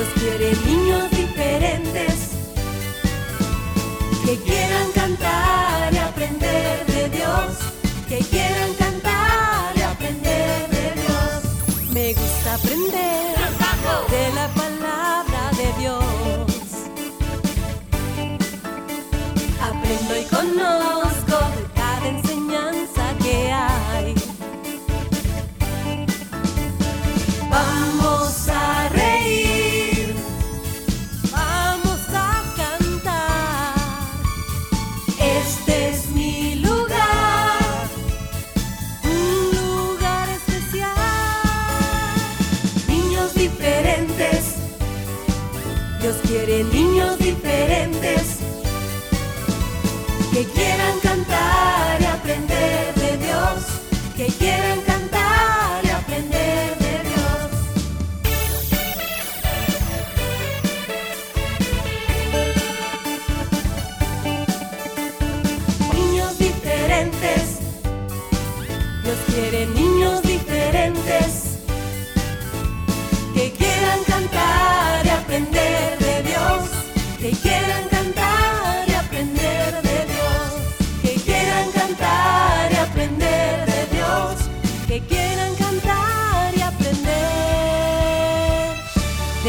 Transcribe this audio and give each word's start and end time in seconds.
Dios 0.00 0.08
quiere 0.18 0.56
niños 0.64 1.09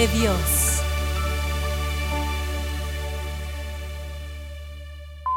de 0.02 0.08
Dios. 0.08 0.36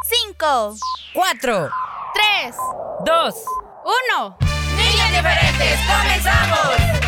Cinco, 0.08 0.74
Cuatro, 1.12 1.68
tres, 2.14 2.56
dos, 3.04 3.34
uno. 3.84 4.38
niños 4.74 5.10
diferentes, 5.10 5.78
comenzamos. 5.86 7.03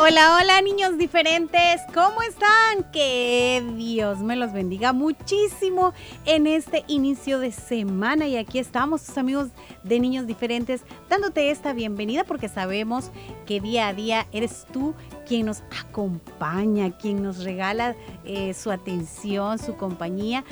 Hola, 0.00 0.38
hola 0.40 0.62
niños 0.62 0.96
diferentes, 0.96 1.80
¿cómo 1.92 2.22
están? 2.22 2.88
Que 2.92 3.64
Dios 3.74 4.20
me 4.20 4.36
los 4.36 4.52
bendiga 4.52 4.92
muchísimo 4.92 5.92
en 6.24 6.46
este 6.46 6.84
inicio 6.86 7.40
de 7.40 7.50
semana. 7.50 8.28
Y 8.28 8.36
aquí 8.36 8.60
estamos 8.60 9.02
tus 9.04 9.18
amigos 9.18 9.48
de 9.82 9.98
niños 9.98 10.28
diferentes 10.28 10.82
dándote 11.08 11.50
esta 11.50 11.72
bienvenida 11.72 12.22
porque 12.22 12.48
sabemos 12.48 13.10
que 13.44 13.60
día 13.60 13.88
a 13.88 13.92
día 13.92 14.28
eres 14.30 14.68
tú 14.72 14.94
quien 15.26 15.46
nos 15.46 15.64
acompaña, 15.84 16.96
quien 16.96 17.20
nos 17.20 17.42
regala 17.42 17.96
eh, 18.24 18.54
su 18.54 18.70
atención, 18.70 19.58
su 19.58 19.76
compañía 19.76 20.44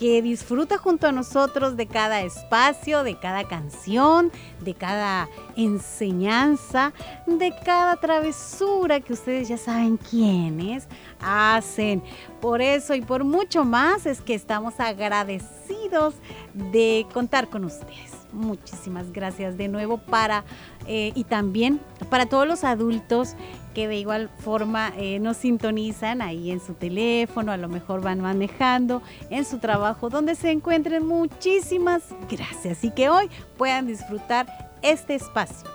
que 0.00 0.22
disfruta 0.22 0.78
junto 0.78 1.06
a 1.06 1.12
nosotros 1.12 1.76
de 1.76 1.86
cada 1.86 2.22
espacio, 2.22 3.04
de 3.04 3.18
cada 3.18 3.44
canción, 3.46 4.32
de 4.60 4.72
cada 4.72 5.28
enseñanza, 5.56 6.94
de 7.26 7.52
cada 7.66 7.96
travesura 7.96 9.00
que 9.00 9.12
ustedes 9.12 9.48
ya 9.48 9.58
saben 9.58 9.98
quiénes 9.98 10.88
hacen. 11.20 12.02
Por 12.40 12.62
eso 12.62 12.94
y 12.94 13.02
por 13.02 13.24
mucho 13.24 13.66
más 13.66 14.06
es 14.06 14.22
que 14.22 14.34
estamos 14.34 14.80
agradecidos 14.80 16.14
de 16.54 17.06
contar 17.12 17.50
con 17.50 17.66
ustedes. 17.66 18.20
Muchísimas 18.32 19.12
gracias 19.12 19.58
de 19.58 19.68
nuevo 19.68 19.98
para 19.98 20.44
eh, 20.86 21.12
y 21.14 21.24
también 21.24 21.78
para 22.08 22.24
todos 22.24 22.46
los 22.46 22.64
adultos 22.64 23.34
que 23.74 23.88
de 23.88 23.96
igual 23.96 24.30
forma 24.38 24.92
eh, 24.96 25.18
nos 25.18 25.36
sintonizan 25.38 26.22
ahí 26.22 26.50
en 26.50 26.60
su 26.64 26.74
teléfono, 26.74 27.52
a 27.52 27.56
lo 27.56 27.68
mejor 27.68 28.00
van 28.00 28.20
manejando, 28.20 29.02
en 29.30 29.44
su 29.44 29.58
trabajo, 29.58 30.08
donde 30.08 30.34
se 30.34 30.50
encuentren. 30.50 31.06
Muchísimas 31.06 32.02
gracias 32.30 32.84
y 32.84 32.90
que 32.90 33.08
hoy 33.08 33.30
puedan 33.56 33.86
disfrutar 33.86 34.70
este 34.82 35.14
espacio. 35.14 35.68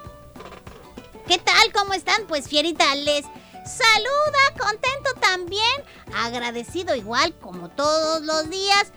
¿Qué 1.28 1.38
tal? 1.38 1.72
¿Cómo 1.74 1.94
están? 1.94 2.22
Pues 2.28 2.48
Fierita 2.48 2.94
les 2.96 3.26
saluda, 3.66 4.60
contento 4.60 5.10
también, 5.20 5.82
agradecido 6.16 6.96
igual 6.96 7.34
como 7.42 7.70
todos 7.70 8.22
los 8.22 8.50
días 8.50 8.92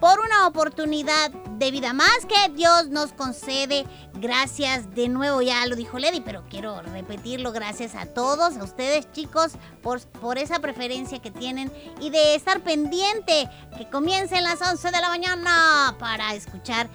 por 0.00 0.20
una 0.20 0.46
oportunidad 0.46 1.30
de 1.30 1.70
vida 1.70 1.92
más 1.92 2.26
que 2.26 2.52
Dios 2.52 2.88
nos 2.88 3.12
concede. 3.12 3.86
Gracias 4.14 4.94
de 4.94 5.08
nuevo, 5.08 5.42
ya 5.42 5.66
lo 5.66 5.76
dijo 5.76 5.98
Lady, 5.98 6.20
pero 6.20 6.44
quiero 6.48 6.80
repetirlo. 6.82 7.52
Gracias 7.52 7.94
a 7.94 8.06
todos, 8.06 8.56
a 8.56 8.64
ustedes 8.64 9.10
chicos, 9.12 9.52
por, 9.82 10.00
por 10.00 10.38
esa 10.38 10.60
preferencia 10.60 11.20
que 11.20 11.30
tienen 11.30 11.72
y 12.00 12.10
de 12.10 12.34
estar 12.34 12.60
pendiente 12.60 13.48
que 13.76 13.88
comiencen 13.90 14.44
las 14.44 14.60
11 14.60 14.90
de 14.90 15.00
la 15.00 15.08
mañana 15.08 15.96
para 15.98 16.34
escuchar 16.34 16.88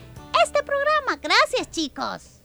este 0.43 0.63
programa. 0.63 1.17
Gracias 1.21 1.69
chicos. 1.71 2.38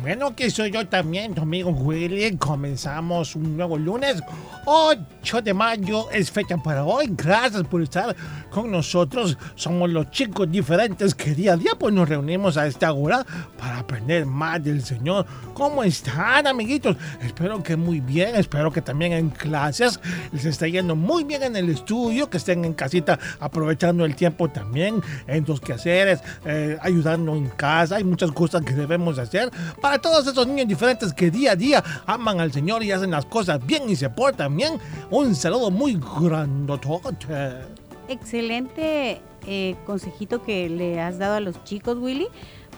Bueno, 0.00 0.36
que 0.36 0.48
soy 0.50 0.70
yo 0.70 0.86
también, 0.86 1.34
tu 1.34 1.42
amigo 1.42 1.70
Willy. 1.70 2.36
Comenzamos 2.36 3.34
un 3.34 3.56
nuevo 3.56 3.76
lunes, 3.76 4.22
8 4.64 5.42
de 5.42 5.52
mayo, 5.52 6.08
es 6.10 6.30
fecha 6.30 6.56
para 6.56 6.84
hoy. 6.84 7.06
Gracias 7.10 7.64
por 7.64 7.82
estar 7.82 8.14
con 8.48 8.70
nosotros. 8.70 9.36
Somos 9.56 9.90
los 9.90 10.10
chicos 10.10 10.50
diferentes 10.50 11.14
que 11.14 11.34
día 11.34 11.54
a 11.54 11.56
día 11.56 11.72
pues 11.76 11.92
nos 11.92 12.08
reunimos 12.08 12.56
a 12.56 12.66
esta 12.66 12.92
hora 12.92 13.26
para 13.58 13.80
aprender 13.80 14.24
más 14.24 14.62
del 14.62 14.84
Señor. 14.84 15.26
¿Cómo 15.52 15.82
están, 15.82 16.46
amiguitos? 16.46 16.96
Espero 17.20 17.62
que 17.62 17.76
muy 17.76 18.00
bien, 18.00 18.36
espero 18.36 18.70
que 18.70 18.82
también 18.82 19.12
en 19.12 19.30
clases 19.30 19.98
les 20.32 20.44
esté 20.44 20.70
yendo 20.70 20.94
muy 20.94 21.24
bien 21.24 21.42
en 21.42 21.56
el 21.56 21.70
estudio, 21.70 22.30
que 22.30 22.36
estén 22.36 22.64
en 22.64 22.74
casita 22.74 23.18
aprovechando 23.40 24.04
el 24.04 24.14
tiempo 24.14 24.48
también 24.48 25.02
en 25.26 25.44
sus 25.44 25.60
quehaceres, 25.60 26.20
eh, 26.44 26.78
ayudando 26.82 27.34
en 27.34 27.48
casa. 27.48 27.96
Hay 27.96 28.04
muchas 28.04 28.30
cosas 28.30 28.62
que 28.62 28.74
debemos 28.74 29.18
hacer 29.18 29.50
para 29.80 29.87
todos 29.96 30.26
esos 30.26 30.46
niños 30.46 30.68
diferentes 30.68 31.14
que 31.14 31.30
día 31.30 31.52
a 31.52 31.56
día 31.56 31.82
aman 32.04 32.40
al 32.40 32.52
Señor 32.52 32.82
y 32.82 32.92
hacen 32.92 33.12
las 33.12 33.24
cosas 33.24 33.64
bien 33.64 33.88
y 33.88 33.96
se 33.96 34.10
portan 34.10 34.54
bien. 34.54 34.78
Un 35.10 35.34
saludo 35.34 35.70
muy 35.70 35.98
grandotote. 36.20 37.62
Excelente 38.08 39.22
eh, 39.46 39.76
consejito 39.86 40.42
que 40.42 40.68
le 40.68 41.00
has 41.00 41.18
dado 41.18 41.36
a 41.36 41.40
los 41.40 41.64
chicos, 41.64 41.96
Willy, 41.96 42.28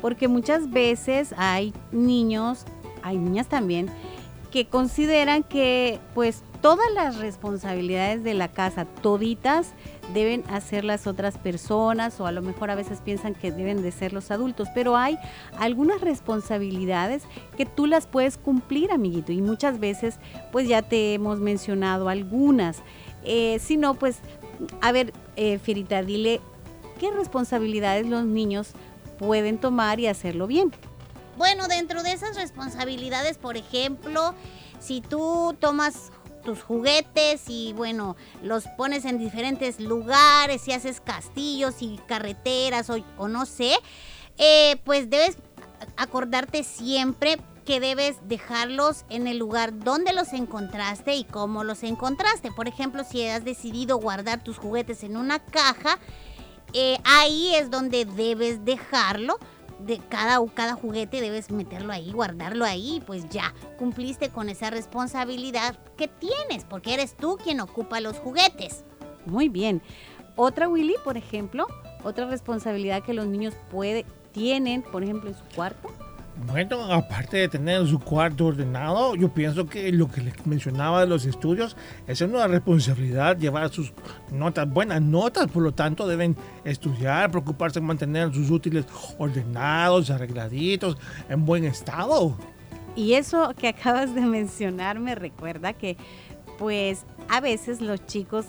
porque 0.01 0.29
muchas 0.29 0.71
veces 0.71 1.35
hay 1.37 1.73
niños, 1.91 2.65
hay 3.03 3.19
niñas 3.19 3.49
también, 3.49 3.91
que 4.53 4.67
consideran 4.67 5.43
que 5.43 5.99
pues 6.15 6.43
todas 6.61 6.87
las 6.95 7.17
responsabilidades 7.17 8.23
de 8.23 8.35
la 8.35 8.49
casa, 8.49 8.85
toditas, 8.85 9.73
deben 10.13 10.45
hacer 10.49 10.85
las 10.85 11.07
otras 11.07 11.39
personas 11.39 12.21
o 12.21 12.27
a 12.27 12.33
lo 12.33 12.43
mejor 12.43 12.71
a 12.71 12.75
veces 12.75 13.01
piensan 13.01 13.35
que 13.35 13.53
deben 13.53 13.83
de 13.83 13.93
ser 13.93 14.13
los 14.13 14.31
adultos, 14.31 14.69
pero 14.75 14.97
hay 14.97 15.19
algunas 15.59 16.01
responsabilidades 16.01 17.23
que 17.57 17.67
tú 17.67 17.87
las 17.87 18.07
puedes 18.07 18.37
cumplir, 18.37 18.93
amiguito, 18.93 19.33
y 19.33 19.41
muchas 19.41 19.79
veces 19.81 20.17
pues 20.53 20.69
ya 20.69 20.83
te 20.83 21.15
hemos 21.15 21.41
mencionado 21.41 22.09
algunas. 22.09 22.79
Eh, 23.25 23.59
si 23.61 23.77
no, 23.77 23.95
pues, 23.95 24.19
a 24.81 24.93
ver, 24.93 25.13
eh, 25.37 25.59
dile 26.07 26.41
qué 26.99 27.11
responsabilidades 27.11 28.07
los 28.07 28.25
niños 28.25 28.73
pueden 29.19 29.59
tomar 29.59 30.01
y 30.01 30.07
hacerlo 30.07 30.47
bien. 30.47 30.73
Bueno, 31.37 31.69
dentro 31.69 32.03
de 32.03 32.13
esas 32.13 32.37
responsabilidades, 32.37 33.39
por 33.39 33.57
ejemplo, 33.57 34.35
si 34.79 35.01
tú 35.01 35.57
tomas 35.59 36.11
tus 36.43 36.63
juguetes 36.63 37.43
y 37.49 37.73
bueno, 37.73 38.17
los 38.43 38.65
pones 38.77 39.05
en 39.05 39.19
diferentes 39.19 39.81
lugares 39.81 40.67
y 40.69 40.73
haces 40.73 41.01
castillos 41.01 41.83
y 41.83 41.99
carreteras 42.07 42.91
o, 42.91 43.29
no 43.29 43.47
sé, 43.47 43.75
eh, 44.39 44.81
pues 44.85 45.11
debes 45.11 45.37
acordarte 45.97 46.65
siempre 46.65 47.39
que 47.65 47.81
debes 47.81 48.17
dejarlos 48.27 49.05
en 49.11 49.27
el 49.27 49.39
lugar 49.39 49.79
donde 49.79 50.13
los 50.13 50.33
encontraste 50.33 51.15
y 51.15 51.25
cómo 51.25 51.63
los 51.63 51.83
encontraste. 51.83 52.51
Por 52.51 52.69
ejemplo, 52.69 53.05
si 53.05 53.25
has 53.27 53.45
decidido 53.45 53.99
guardar 53.99 54.43
tus 54.43 54.59
juguetes 54.59 55.05
en 55.05 55.17
una 55.17 55.39
caja, 55.39 55.99
eh, 56.73 56.99
ahí 57.05 57.55
es 57.55 57.71
donde 57.71 58.05
debes 58.05 58.65
dejarlo. 58.65 59.39
De 59.87 59.99
cada, 59.99 60.39
cada 60.55 60.75
juguete 60.75 61.21
debes 61.21 61.51
meterlo 61.51 61.93
ahí, 61.93 62.13
guardarlo 62.13 62.65
ahí, 62.65 63.03
pues 63.07 63.29
ya 63.31 63.55
cumpliste 63.79 64.29
con 64.29 64.49
esa 64.49 64.71
responsabilidad 64.71 65.79
que 65.97 66.09
tienes, 66.09 66.65
porque 66.65 66.95
eres 66.95 67.17
tú 67.17 67.39
quien 67.43 67.61
ocupa 67.61 68.01
los 68.01 68.19
juguetes. 68.19 68.85
Muy 69.27 69.49
bien. 69.49 69.83
Otra, 70.37 70.69
Willy, 70.69 70.95
por 71.05 71.17
ejemplo, 71.17 71.67
otra 72.05 72.27
responsabilidad 72.27 73.03
que 73.03 73.15
los 73.15 73.27
niños 73.27 73.55
puede, 73.71 74.07
tienen, 74.33 74.83
por 74.83 75.03
ejemplo, 75.03 75.31
en 75.31 75.37
su 75.37 75.45
cuarto. 75.55 75.91
Bueno, 76.47 76.83
aparte 76.91 77.37
de 77.37 77.49
tener 77.49 77.87
su 77.87 77.99
cuarto 77.99 78.47
ordenado, 78.47 79.15
yo 79.15 79.29
pienso 79.29 79.67
que 79.67 79.93
lo 79.93 80.11
que 80.11 80.23
les 80.23 80.47
mencionaba 80.47 81.01
de 81.01 81.07
los 81.07 81.27
estudios 81.27 81.77
es 82.07 82.21
una 82.23 82.47
responsabilidad 82.47 83.37
llevar 83.37 83.69
sus 83.69 83.93
notas, 84.33 84.69
buenas 84.69 85.03
notas, 85.03 85.49
por 85.49 85.63
lo 85.63 85.73
tanto 85.73 86.09
deben 86.09 86.35
estudiar, 86.65 87.31
preocuparse 87.31 87.79
en 87.79 87.85
mantener 87.85 88.33
sus 88.33 88.51
útiles 88.51 88.87
ordenados, 89.19 90.11
arregladitos, 90.11 90.97
en 91.29 91.45
buen 91.45 91.65
estado. 91.65 92.37
Y 92.97 93.15
eso 93.15 93.53
que 93.57 93.69
acabas 93.69 94.15
de 94.15 94.23
mencionar 94.23 94.99
me 94.99 95.15
recuerda 95.15 95.75
que 95.75 95.99
pues 96.59 97.05
a 97.29 97.41
veces 97.41 97.83
los 97.83 98.05
chicos 98.07 98.47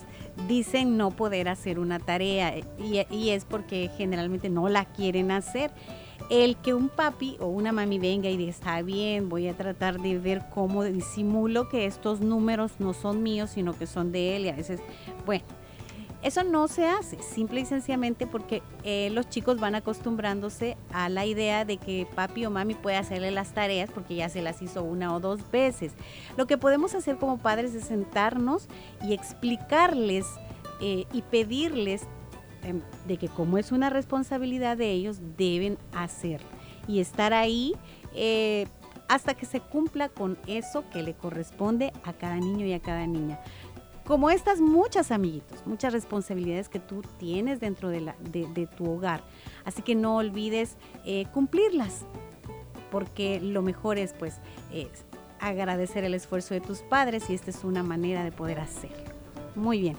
dicen 0.47 0.97
no 0.97 1.11
poder 1.11 1.49
hacer 1.49 1.77
una 1.77 1.99
tarea 1.99 2.57
y, 2.79 3.05
y 3.09 3.29
es 3.31 3.43
porque 3.43 3.89
generalmente 3.97 4.49
no 4.49 4.69
la 4.69 4.85
quieren 4.85 5.31
hacer 5.31 5.71
el 6.29 6.57
que 6.57 6.73
un 6.73 6.89
papi 6.89 7.38
o 7.39 7.47
una 7.47 7.71
mami 7.71 8.00
venga 8.00 8.29
y 8.29 8.38
diga, 8.38 8.51
está 8.51 8.81
bien, 8.81 9.29
voy 9.29 9.47
a 9.47 9.53
tratar 9.53 10.00
de 10.00 10.18
ver 10.18 10.44
cómo 10.53 10.83
disimulo 10.83 11.69
que 11.69 11.85
estos 11.85 12.21
números 12.21 12.73
no 12.79 12.94
son 12.94 13.23
míos, 13.23 13.51
sino 13.51 13.77
que 13.77 13.88
son 13.88 14.12
de 14.12 14.35
él. 14.35 14.45
Y 14.45 14.50
a 14.50 14.56
veces, 14.56 14.79
bueno, 15.25 15.44
eso 16.23 16.44
no 16.44 16.68
se 16.68 16.85
hace, 16.85 17.21
simple 17.23 17.62
y 17.62 17.65
sencillamente 17.65 18.27
porque 18.27 18.62
eh, 18.83 19.09
los 19.12 19.27
chicos 19.29 19.59
van 19.59 19.73
acostumbrándose 19.73 20.77
a 20.94 21.09
la 21.09 21.25
idea 21.25 21.65
de 21.65 21.77
que 21.77 22.07
papi 22.13 22.45
o 22.45 22.51
mami 22.51 22.75
puede 22.75 22.97
hacerle 22.97 23.31
las 23.31 23.53
tareas 23.53 23.89
porque 23.91 24.13
ya 24.15 24.29
se 24.29 24.44
las 24.44 24.62
hizo 24.62 24.83
una 24.83 25.15
o 25.15 25.19
dos 25.19 25.50
veces. 25.50 25.94
Lo 26.38 26.45
que 26.45 26.59
podemos 26.59 26.94
hacer 26.94 27.17
como 27.17 27.39
padres 27.39 27.74
es 27.74 27.85
sentarnos 27.85 28.67
y 29.03 29.13
explicarles 29.13 30.27
eh, 30.79 31.06
y 31.12 31.24
pedirles 31.24 32.03
de 33.08 33.18
que 33.18 33.28
como 33.28 33.58
es 33.58 33.72
una 33.72 33.90
responsabilidad 33.90 34.78
de 34.78 34.92
ellos, 34.92 35.19
deben 35.38 35.78
hacerlo 35.94 36.48
y 36.88 37.00
estar 37.00 37.34
ahí 37.34 37.75
eh, 38.13 38.68
hasta 39.08 39.34
que 39.34 39.46
se 39.46 39.60
cumpla 39.60 40.10
con 40.10 40.38
eso 40.48 40.84
que 40.90 41.04
le 41.04 41.13
corresponde 41.13 41.92
a 42.04 42.13
cada 42.13 42.36
niño 42.38 42.66
y 42.66 42.74
a 42.74 42.80
cada 42.80 43.06
niña. 43.08 43.40
Como 44.06 44.30
estas 44.30 44.60
muchas 44.60 45.12
amiguitos, 45.12 45.66
muchas 45.66 45.94
responsabilidades 45.94 46.69
que 46.69 46.80
tú 46.80 47.02
tienes 47.18 47.60
dentro 47.60 47.90
de, 47.90 48.68
tu 48.75 48.90
hogar. 48.90 49.24
Así 49.63 49.81
que 49.81 49.96
no 49.96 50.18
olvides 50.18 50.75
eh, 51.06 51.25
cumplirlas, 51.34 52.06
porque 52.90 53.40
lo 53.40 53.62
mejor 53.62 53.98
es 53.98 54.13
pues 54.13 54.40
agradecer 55.40 56.04
el 56.04 56.13
esfuerzo 56.13 56.54
de 56.54 56.62
tus 56.62 56.80
padres 56.80 57.30
y 57.30 57.34
esta 57.34 57.50
es 57.50 57.63
una 57.63 57.84
manera 57.84 58.24
de 58.24 58.31
poder 58.31 58.60
hacerlo. 58.60 59.12
Muy 59.56 59.81
bien. 59.81 59.98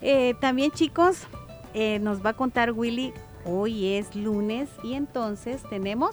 Eh, 0.00 0.34
también 0.40 0.70
chicos, 0.70 1.26
eh, 1.74 1.98
nos 2.00 2.24
va 2.24 2.30
a 2.30 2.34
contar 2.34 2.72
Willy. 2.72 3.12
Hoy 3.44 3.94
es 3.94 4.14
lunes 4.14 4.68
y 4.82 4.94
entonces 4.94 5.62
tenemos... 5.70 6.10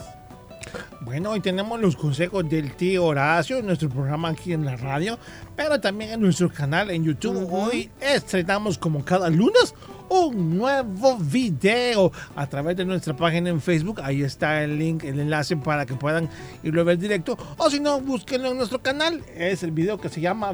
Bueno, 1.02 1.32
hoy 1.32 1.40
tenemos 1.40 1.80
los 1.80 1.96
consejos 1.96 2.50
del 2.50 2.74
tío 2.76 3.06
Horacio, 3.06 3.62
nuestro 3.62 3.90
programa 3.90 4.30
aquí 4.30 4.52
en 4.52 4.66
la 4.66 4.76
radio, 4.76 5.18
pero 5.56 5.80
también 5.80 6.12
en 6.12 6.22
nuestro 6.22 6.52
canal 6.52 6.92
en 6.92 7.06
YouTube. 7.06 7.48
Hoy 7.52 7.90
estrenamos 8.02 8.78
como 8.78 9.06
cada 9.06 9.30
lunes 9.30 9.74
un 10.10 10.58
nuevo 10.58 11.18
video 11.18 12.12
a 12.36 12.48
través 12.48 12.78
de 12.78 12.86
nuestra 12.86 13.16
página 13.16 13.50
en 13.50 13.62
Facebook. 13.62 14.00
Ahí 14.04 14.24
está 14.24 14.64
el 14.64 14.78
link, 14.78 15.04
el 15.04 15.20
enlace 15.20 15.58
para 15.58 15.86
que 15.86 15.96
puedan 15.96 16.30
irlo 16.64 16.82
a 16.82 16.84
ver 16.84 16.98
directo. 16.98 17.38
O 17.58 17.70
si 17.70 17.80
no, 17.80 18.00
búsquenlo 18.02 18.52
en 18.52 18.58
nuestro 18.58 18.82
canal. 18.82 19.24
Es 19.36 19.64
el 19.64 19.72
video 19.72 20.00
que 20.00 20.10
se 20.10 20.22
llama 20.22 20.54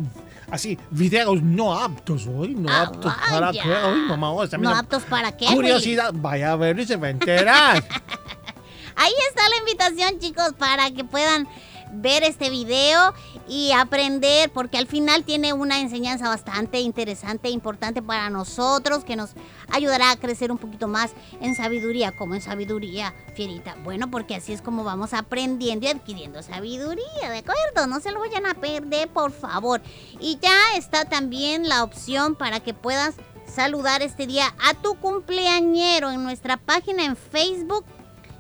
así, 0.52 0.78
videos 0.92 1.42
no 1.42 1.74
aptos 1.74 2.28
hoy, 2.28 2.56
no 2.56 2.70
Ah, 2.70 2.84
aptos 2.84 3.14
para 3.30 3.52
qué. 3.52 3.60
Hoy, 3.62 4.02
mamá, 4.08 4.32
hoy 4.32 4.46
está 4.46 4.58
¿No 4.58 4.70
aptos 4.70 5.04
para 5.04 5.36
qué? 5.36 5.48
Curiosidad, 5.48 6.12
vaya 6.14 6.52
a 6.52 6.56
verlo 6.56 6.82
y 6.82 6.86
se 6.86 6.96
va 6.96 7.08
a 7.08 7.12
enterar. 7.12 7.84
Ahí 8.96 9.14
está 9.30 9.50
la 9.50 9.58
invitación, 9.58 10.20
chicos, 10.20 10.54
para 10.58 10.92
que 10.92 11.04
puedan 11.04 11.48
ver 11.94 12.24
este 12.24 12.50
video 12.50 13.14
y 13.48 13.72
aprender, 13.72 14.52
porque 14.52 14.78
al 14.78 14.88
final 14.88 15.24
tiene 15.24 15.54
una 15.54 15.80
enseñanza 15.80 16.28
bastante 16.28 16.80
interesante 16.80 17.48
e 17.48 17.52
importante 17.52 18.02
para 18.02 18.30
nosotros, 18.30 19.04
que 19.04 19.16
nos 19.16 19.32
ayudará 19.70 20.12
a 20.12 20.16
crecer 20.18 20.52
un 20.52 20.58
poquito 20.58 20.88
más 20.88 21.12
en 21.42 21.56
sabiduría, 21.56 22.12
como 22.12 22.36
en 22.36 22.42
sabiduría, 22.42 23.14
Fierita. 23.36 23.76
Bueno, 23.84 24.10
porque 24.12 24.36
así 24.36 24.54
es 24.54 24.62
como 24.62 24.84
vamos 24.84 25.14
aprendiendo 25.14 25.86
y 25.86 25.90
adquiriendo 25.90 26.42
sabiduría, 26.44 27.30
¿de 27.30 27.40
acuerdo? 27.40 27.88
No 27.88 28.00
se 28.00 28.12
lo 28.12 28.20
vayan 28.20 28.46
a 28.46 28.54
perder, 28.54 29.10
por 29.10 29.32
favor. 29.32 29.82
Y 30.20 30.38
ya 30.42 30.76
está 30.76 31.06
también 31.06 31.68
la 31.68 31.84
opción 31.84 32.36
para 32.36 32.60
que 32.60 32.74
puedas 32.74 33.16
saludar 33.46 34.02
este 34.02 34.26
día 34.26 34.54
a 34.68 34.74
tu 34.74 34.96
cumpleañero 34.96 36.12
en 36.12 36.24
nuestra 36.24 36.58
página 36.58 37.06
en 37.06 37.16
Facebook 37.16 37.86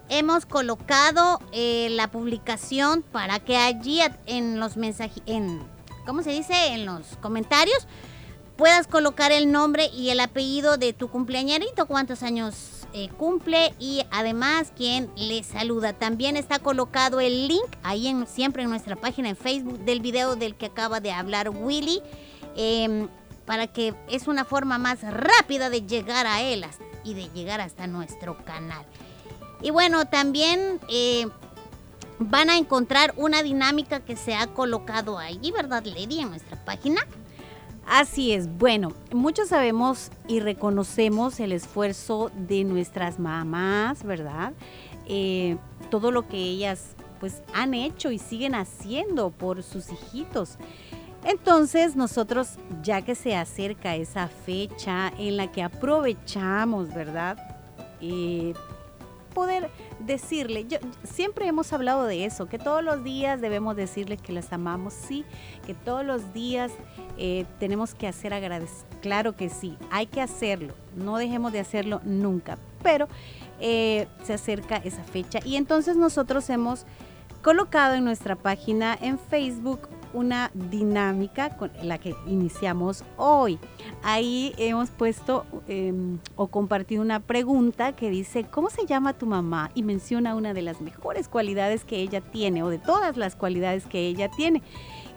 hemos 0.10 0.46
colocado 0.46 1.40
eh, 1.52 1.88
la 1.92 2.10
publicación 2.10 3.02
para 3.02 3.40
que 3.40 3.58
allí 3.58 4.00
en 4.26 4.60
los 4.60 4.78
mensajes, 4.78 5.24
en, 5.26 5.62
¿cómo 6.06 6.24
se 6.24 6.32
dice? 6.32 6.54
En 6.68 6.86
los 6.86 7.18
comentarios 7.22 7.88
puedas 8.56 8.88
colocar 8.88 9.32
el 9.32 9.52
nombre 9.52 9.88
y 9.88 10.10
el 10.10 10.20
apellido 10.20 10.78
de 10.78 10.94
tu 10.94 11.10
cumpleañerito, 11.10 11.88
cuántos 11.88 12.24
años 12.24 12.88
eh, 12.94 13.10
cumple 13.18 13.74
y 13.80 14.04
además 14.12 14.72
quién 14.76 15.10
le 15.16 15.44
saluda. 15.44 15.94
También 15.94 16.38
está 16.38 16.60
colocado 16.60 17.20
el 17.20 17.48
link 17.48 17.66
ahí 17.82 18.08
en, 18.08 18.28
siempre 18.28 18.64
en 18.64 18.70
nuestra 18.70 18.96
página 18.96 19.30
en 19.30 19.36
Facebook 19.36 19.80
del 19.80 20.00
video 20.00 20.36
del 20.36 20.56
que 20.56 20.68
acaba 20.68 21.00
de 21.00 21.12
hablar 21.12 21.50
Willy. 21.50 22.02
em, 22.56 23.08
para 23.46 23.68
que 23.68 23.94
es 24.10 24.28
una 24.28 24.46
forma 24.46 24.78
más 24.78 25.02
rápida 25.02 25.70
de 25.70 25.82
llegar 25.82 26.26
a 26.28 26.42
él 26.42 26.66
y 27.04 27.14
de 27.14 27.30
llegar 27.30 27.60
hasta 27.60 27.88
nuestro 27.88 28.38
canal. 28.46 28.86
Y 29.64 29.72
bueno, 29.72 30.06
también 30.06 30.80
eh, 30.90 31.26
van 32.20 32.50
a 32.50 32.58
encontrar 32.58 33.14
una 33.18 33.42
dinámica 33.42 34.02
que 34.02 34.16
se 34.16 34.36
ha 34.36 34.48
colocado 34.48 35.18
allí, 35.18 35.52
¿verdad, 35.52 35.86
Lady? 35.86 36.20
En 36.20 36.30
nuestra 36.30 36.64
página. 36.64 37.02
Así 37.86 38.34
es. 38.34 38.48
Bueno, 38.58 38.94
muchos 39.12 39.50
sabemos 39.50 40.12
y 40.28 40.42
reconocemos 40.42 41.40
el 41.40 41.54
esfuerzo 41.54 42.30
de 42.36 42.64
nuestras 42.66 43.20
mamás, 43.20 44.04
¿verdad? 44.04 44.54
Eh, 45.08 45.58
todo 45.90 46.12
lo 46.12 46.28
que 46.28 46.38
ellas 46.38 46.96
pues 47.20 47.42
han 47.54 47.74
hecho 47.74 48.12
y 48.12 48.20
siguen 48.20 48.56
haciendo 48.56 49.32
por 49.32 49.64
sus 49.64 49.90
hijitos. 49.92 50.58
Entonces 51.24 51.96
nosotros, 51.96 52.58
ya 52.82 53.02
que 53.02 53.16
se 53.16 53.36
acerca 53.36 53.96
esa 53.96 54.28
fecha 54.28 55.14
en 55.18 55.38
la 55.38 55.52
que 55.52 55.64
aprovechamos, 55.64 56.94
¿verdad? 56.94 57.38
Eh, 58.02 58.54
poder 59.34 59.70
decirle, 60.00 60.66
yo, 60.68 60.78
siempre 61.04 61.48
hemos 61.48 61.74
hablado 61.74 62.06
de 62.06 62.26
eso, 62.26 62.48
que 62.48 62.60
todos 62.60 62.84
los 62.84 63.04
días 63.04 63.42
debemos 63.42 63.76
decirles 63.76 64.22
que 64.22 64.34
las 64.34 64.54
amamos, 64.54 64.94
sí, 64.94 65.26
que 65.66 65.74
todos 65.74 66.06
los 66.06 66.34
días 66.34 66.72
eh, 67.18 67.46
tenemos 67.60 67.94
que 67.94 68.08
hacer 68.08 68.34
agradecer, 68.34 68.86
claro 69.02 69.36
que 69.36 69.50
sí, 69.50 69.78
hay 69.92 70.08
que 70.08 70.22
hacerlo, 70.22 70.74
no 70.96 71.18
dejemos 71.18 71.52
de 71.52 71.60
hacerlo 71.60 72.02
nunca, 72.04 72.58
pero 72.82 73.08
eh, 73.60 74.08
se 74.24 74.34
acerca 74.34 74.78
esa 74.78 75.04
fecha 75.04 75.40
y 75.44 75.56
entonces 75.56 75.96
nosotros 75.96 76.50
hemos 76.50 76.86
colocado 77.44 77.96
en 77.96 78.06
nuestra 78.06 78.36
página 78.38 78.98
en 79.00 79.20
Facebook 79.20 79.90
una 80.14 80.50
dinámica 80.54 81.58
con 81.58 81.72
la 81.82 81.98
que 81.98 82.16
iniciamos 82.26 83.04
hoy. 83.18 83.60
Ahí 84.02 84.54
hemos 84.58 84.90
puesto 84.92 85.46
eh, 85.68 85.94
o 86.36 86.48
compartido 86.48 87.02
una 87.02 87.20
pregunta 87.20 87.94
que 87.94 88.10
dice, 88.10 88.46
¿cómo 88.46 88.70
se 88.70 88.86
llama 88.86 89.14
tu 89.14 89.26
mamá? 89.26 89.72
Y 89.76 89.84
menciona 89.84 90.36
una 90.36 90.54
de 90.54 90.62
las 90.62 90.82
mejores 90.82 91.28
cualidades 91.28 91.84
que 91.84 91.98
ella 91.98 92.22
tiene 92.22 92.64
o 92.64 92.70
de 92.70 92.80
todas 92.80 93.18
las 93.18 93.36
cualidades 93.36 93.86
que 93.86 94.08
ella 94.08 94.30
tiene. 94.30 94.62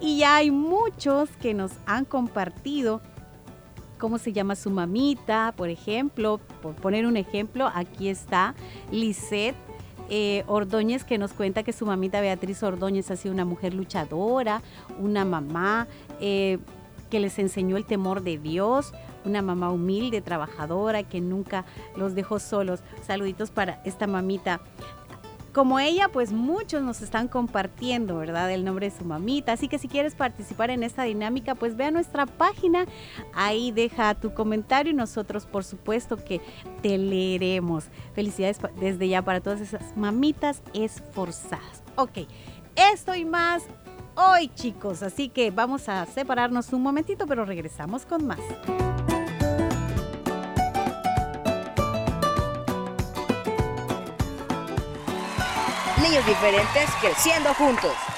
Y 0.01 0.19
ya 0.19 0.37
hay 0.37 0.51
muchos 0.51 1.29
que 1.41 1.55
nos 1.55 1.73
han 1.87 2.05
compartido 2.05 3.01
cómo 3.99 4.19
se 4.19 4.33
llama 4.33 4.57
su 4.57 4.71
mamita, 4.71 5.55
por 5.57 5.69
ejemplo, 5.69 6.41
por 6.61 6.75
poner 6.75 7.07
un 7.07 7.17
ejemplo, 7.17 7.71
aquí 7.75 8.09
está 8.09 8.55
Lisette 8.91 9.66
eh, 10.11 10.45
Ordóñez 10.47 11.05
que 11.05 11.19
nos 11.19 11.33
cuenta 11.33 11.63
que 11.63 11.73
su 11.73 11.87
mamita 11.87 12.21
Beatriz 12.21 12.63
Ordóñez 12.63 13.11
ha 13.11 13.17
sido 13.17 13.35
una 13.35 13.45
mujer 13.45 13.75
luchadora, 13.75 14.63
una 14.99 15.25
mamá 15.25 15.87
eh, 16.21 16.59
que 17.11 17.21
les 17.21 17.39
enseñó 17.39 17.77
el 17.77 17.85
temor 17.85 18.23
de 18.23 18.39
Dios, 18.39 18.93
una 19.25 19.43
mamá 19.43 19.71
humilde, 19.71 20.21
trabajadora, 20.21 21.03
que 21.03 21.21
nunca 21.21 21.65
los 21.97 22.15
dejó 22.15 22.39
solos. 22.39 22.81
Saluditos 23.07 23.51
para 23.51 23.81
esta 23.85 24.07
mamita. 24.07 24.61
Como 25.57 25.79
ella, 25.79 26.11
pues 26.13 26.33
muchos 26.33 26.83
nos 26.83 27.01
están 27.01 27.29
compartiendo, 27.29 28.19
¿verdad? 28.19 28.53
El 28.53 28.63
nombre 28.63 28.91
de 28.91 28.95
su 28.95 29.07
mamita. 29.07 29.53
Así 29.53 29.69
que 29.69 29.79
si 29.79 29.89
quieres 29.89 30.15
participar 30.15 30.69
en 30.69 30.83
esta 30.83 31.05
dinámica, 31.05 31.55
pues 31.55 31.79
ve 31.79 31.87
a 31.87 31.91
nuestra 31.91 32.27
página. 32.27 32.85
Ahí 33.33 33.73
deja 33.73 34.15
tu 34.17 34.35
comentario 34.35 34.93
y 34.93 34.95
nosotros, 34.95 35.47
por 35.47 35.65
supuesto, 35.65 36.23
que 36.23 36.43
te 36.83 36.99
leeremos. 36.99 37.85
Felicidades 38.15 38.59
desde 38.79 39.09
ya 39.09 39.23
para 39.23 39.41
todas 39.41 39.63
esas 39.63 39.97
mamitas 39.97 40.61
esforzadas. 40.75 41.83
Ok, 41.95 42.29
esto 42.93 43.15
y 43.15 43.25
más 43.25 43.63
hoy, 44.15 44.49
chicos. 44.49 45.03
Así 45.03 45.31
que 45.31 45.51
vamos 45.51 45.89
a 45.89 46.05
separarnos 46.05 46.75
un 46.75 46.83
momentito, 46.83 47.27
pero 47.27 47.47
regresamos 47.47 48.05
con 48.05 48.27
más. 48.27 48.41
Diferentes 56.25 56.89
creciendo 57.03 57.53
juntos. 57.55 58.16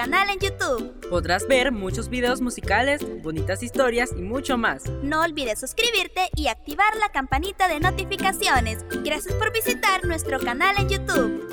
Canal 0.00 0.30
en 0.30 0.38
YouTube. 0.38 1.08
Podrás 1.10 1.46
ver 1.46 1.72
muchos 1.72 2.08
videos 2.08 2.40
musicales, 2.40 3.02
bonitas 3.22 3.62
historias 3.62 4.12
y 4.16 4.22
mucho 4.22 4.56
más. 4.56 4.84
No 5.02 5.20
olvides 5.20 5.60
suscribirte 5.60 6.30
y 6.34 6.48
activar 6.48 6.96
la 6.96 7.10
campanita 7.10 7.68
de 7.68 7.80
notificaciones. 7.80 8.78
Gracias 9.04 9.34
por 9.34 9.52
visitar 9.52 10.06
nuestro 10.06 10.40
canal 10.40 10.74
en 10.78 10.88
YouTube. 10.88 11.46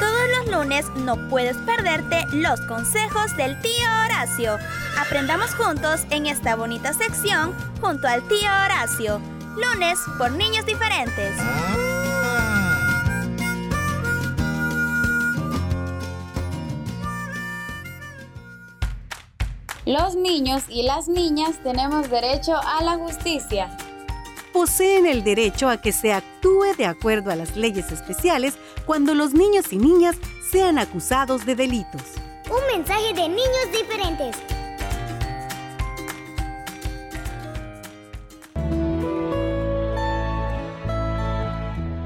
Todos 0.00 0.28
los 0.38 0.50
lunes 0.50 0.86
no 1.04 1.28
puedes 1.28 1.56
perderte 1.58 2.24
los 2.32 2.60
consejos 2.62 3.36
del 3.36 3.60
tío 3.60 3.86
Horacio. 4.06 4.58
Aprendamos 4.98 5.54
juntos 5.54 6.00
en 6.10 6.26
esta 6.26 6.56
bonita 6.56 6.92
sección 6.92 7.54
junto 7.80 8.08
al 8.08 8.26
tío 8.26 8.50
Horacio. 8.64 9.35
Lunes 9.56 9.98
por 10.18 10.30
niños 10.32 10.66
diferentes. 10.66 11.34
Los 19.86 20.14
niños 20.14 20.64
y 20.68 20.82
las 20.82 21.08
niñas 21.08 21.62
tenemos 21.62 22.10
derecho 22.10 22.54
a 22.56 22.82
la 22.82 22.96
justicia. 22.98 23.74
Poseen 24.52 25.06
el 25.06 25.24
derecho 25.24 25.70
a 25.70 25.80
que 25.80 25.92
se 25.92 26.12
actúe 26.12 26.74
de 26.76 26.84
acuerdo 26.84 27.30
a 27.30 27.36
las 27.36 27.56
leyes 27.56 27.90
especiales 27.92 28.58
cuando 28.84 29.14
los 29.14 29.32
niños 29.32 29.72
y 29.72 29.78
niñas 29.78 30.16
sean 30.50 30.78
acusados 30.78 31.46
de 31.46 31.54
delitos. 31.54 32.02
Un 32.50 32.76
mensaje 32.76 33.14
de 33.14 33.28
niños 33.28 33.72
diferentes. 33.72 34.55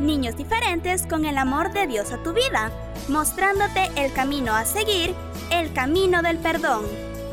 Niños 0.01 0.35
diferentes 0.35 1.07
con 1.07 1.27
el 1.27 1.37
amor 1.37 1.75
de 1.75 1.87
Dios 1.87 2.11
a 2.13 2.23
tu 2.23 2.33
vida, 2.33 2.73
mostrándote 3.09 3.91
el 3.97 4.11
camino 4.15 4.55
a 4.55 4.65
seguir, 4.65 5.15
el 5.51 5.75
camino 5.75 6.23
del 6.23 6.39
perdón. 6.39 6.87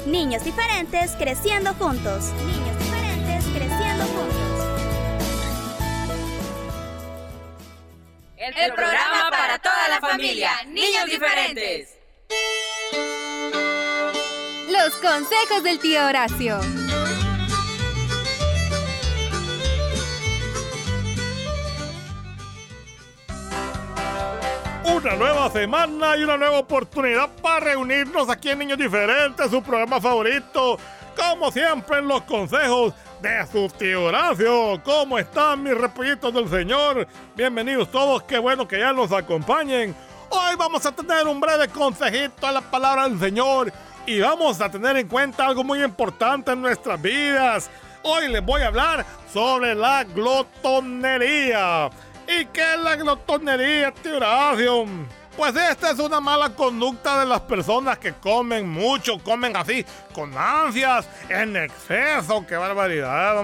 Niños 0.06 0.44
diferentes 0.44 1.12
creciendo 1.18 1.74
juntos. 1.76 2.26
Niños 2.46 2.78
diferentes 2.78 3.46
creciendo 3.46 4.04
juntos. 4.06 4.38
El 8.38 8.74
programa 8.74 9.30
para 9.30 9.60
toda 9.60 9.88
la 9.90 10.02
familia. 10.02 10.52
Niños 10.68 11.06
diferentes. 11.06 11.98
Los 14.70 14.94
consejos 14.96 15.64
del 15.64 15.80
tío 15.80 16.06
Horacio. 16.06 16.60
Una 24.96 25.16
nueva 25.16 25.50
semana 25.52 26.16
y 26.16 26.24
una 26.24 26.38
nueva 26.38 26.60
oportunidad 26.60 27.30
para 27.42 27.60
reunirnos 27.60 28.30
aquí 28.30 28.50
en 28.50 28.60
Niños 28.60 28.78
Diferentes, 28.78 29.52
su 29.52 29.62
programa 29.62 30.00
favorito. 30.00 30.80
Como 31.16 31.52
siempre 31.52 32.00
en 32.00 32.08
los 32.08 32.22
consejos 32.22 32.94
de 33.22 33.46
su 33.52 33.68
tío 33.78 34.06
Horacio. 34.06 34.82
¿Cómo 34.86 35.20
están 35.20 35.62
mis 35.62 35.78
repollitos 35.78 36.34
del 36.34 36.48
Señor? 36.50 37.06
Bienvenidos 37.36 37.92
todos, 37.92 38.24
qué 38.24 38.40
bueno 38.40 38.66
que 38.66 38.80
ya 38.80 38.94
nos 38.94 39.12
acompañen. 39.12 39.94
Hoy 40.30 40.56
vamos 40.58 40.86
a 40.86 40.94
tener 40.94 41.28
un 41.28 41.42
breve 41.42 41.68
consejito 41.68 42.48
a 42.48 42.54
la 42.54 42.62
palabra 42.62 43.10
del 43.10 43.20
Señor 43.20 43.74
y 44.06 44.22
vamos 44.22 44.62
a 44.62 44.72
tener 44.72 44.96
en 44.96 45.10
cuenta 45.10 45.48
algo 45.48 45.66
muy 45.66 45.84
importante 45.84 46.54
en 46.54 46.62
nuestras 46.62 47.02
vidas. 47.02 47.70
Hoy 48.04 48.30
les 48.30 48.44
voy 48.44 48.62
a 48.62 48.68
hablar 48.68 49.06
sobre 49.34 49.76
la 49.76 50.06
glotonería. 50.06 51.90
¿Y 52.28 52.46
qué 52.48 52.74
es 52.74 52.80
la 52.80 52.96
glotonería, 52.96 53.94
tío? 53.94 54.20
Pues 55.38 55.56
esta 55.56 55.92
es 55.92 56.00
una 56.00 56.20
mala 56.20 56.50
conducta 56.50 57.20
de 57.20 57.28
las 57.28 57.42
personas 57.42 58.00
que 58.00 58.14
comen 58.14 58.68
mucho, 58.68 59.20
comen 59.20 59.56
así, 59.56 59.86
con 60.12 60.36
ansias, 60.36 61.08
en 61.30 61.56
exceso, 61.56 62.44
qué 62.48 62.58
barbaridad. 62.58 63.44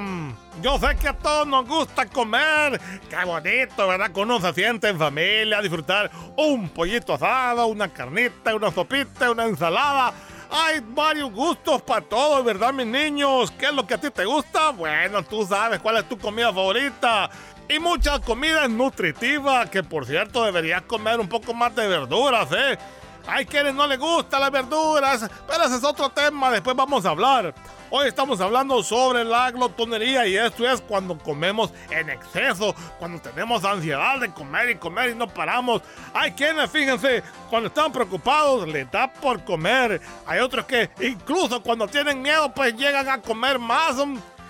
Yo 0.62 0.80
sé 0.80 0.96
que 1.00 1.08
a 1.08 1.14
todos 1.14 1.46
nos 1.46 1.68
gusta 1.68 2.08
comer, 2.08 2.82
qué 3.10 3.24
bonito, 3.24 3.88
¿verdad? 3.88 4.12
Que 4.12 4.20
uno 4.20 4.42
se 4.42 4.54
siente 4.54 4.90
en 4.90 4.98
familia, 4.98 5.62
disfrutar 5.62 6.10
un 6.36 6.68
pollito 6.70 7.14
asado, 7.14 7.68
una 7.68 7.88
carnita, 7.88 8.56
una 8.56 8.72
sopita, 8.72 9.30
una 9.30 9.46
ensalada. 9.46 10.14
Hay 10.56 10.82
varios 10.90 11.32
gustos 11.32 11.82
para 11.82 12.02
todos, 12.02 12.46
¿verdad, 12.46 12.72
mis 12.72 12.86
niños? 12.86 13.50
¿Qué 13.58 13.66
es 13.66 13.74
lo 13.74 13.88
que 13.88 13.96
a 13.96 13.98
ti 13.98 14.12
te 14.12 14.24
gusta? 14.24 14.70
Bueno, 14.70 15.24
tú 15.24 15.44
sabes 15.48 15.80
cuál 15.80 15.98
es 15.98 16.08
tu 16.08 16.16
comida 16.16 16.54
favorita. 16.54 17.28
Y 17.68 17.80
mucha 17.80 18.20
comida 18.20 18.68
nutritiva, 18.68 19.66
que 19.66 19.82
por 19.82 20.06
cierto 20.06 20.44
deberías 20.44 20.84
comer 20.84 21.20
un 21.20 21.28
poco 21.28 21.56
más 21.56 21.76
de 21.76 21.88
verduras, 21.88 22.50
¿eh? 22.52 22.78
Hay 23.26 23.46
quienes 23.46 23.74
no 23.74 23.88
les 23.88 23.98
gustan 23.98 24.42
las 24.42 24.52
verduras, 24.52 25.30
pero 25.48 25.64
ese 25.64 25.78
es 25.78 25.84
otro 25.84 26.10
tema, 26.10 26.52
después 26.52 26.76
vamos 26.76 27.06
a 27.06 27.10
hablar. 27.10 27.54
Hoy 27.90 28.08
estamos 28.08 28.42
hablando 28.42 28.82
sobre 28.84 29.24
la 29.24 29.52
glotonería 29.52 30.26
y 30.26 30.36
esto 30.36 30.68
es 30.68 30.82
cuando 30.82 31.18
comemos 31.18 31.72
en 31.90 32.10
exceso, 32.10 32.76
cuando 33.00 33.22
tenemos 33.22 33.64
ansiedad 33.64 34.20
de 34.20 34.32
comer 34.32 34.72
y 34.72 34.76
comer 34.76 35.12
y 35.12 35.16
no 35.16 35.28
paramos. 35.28 35.82
Hay 36.14 36.32
quienes, 36.32 36.70
fíjense, 36.70 37.24
cuando 37.50 37.68
están 37.68 37.92
preocupados 37.92 38.68
les 38.68 38.90
da 38.92 39.12
por 39.14 39.44
comer. 39.44 40.02
Hay 40.26 40.40
otros 40.40 40.66
que 40.66 40.90
incluso 41.00 41.62
cuando 41.62 41.88
tienen 41.88 42.22
miedo 42.22 42.52
pues 42.54 42.76
llegan 42.76 43.08
a 43.08 43.22
comer 43.22 43.58
más. 43.60 43.96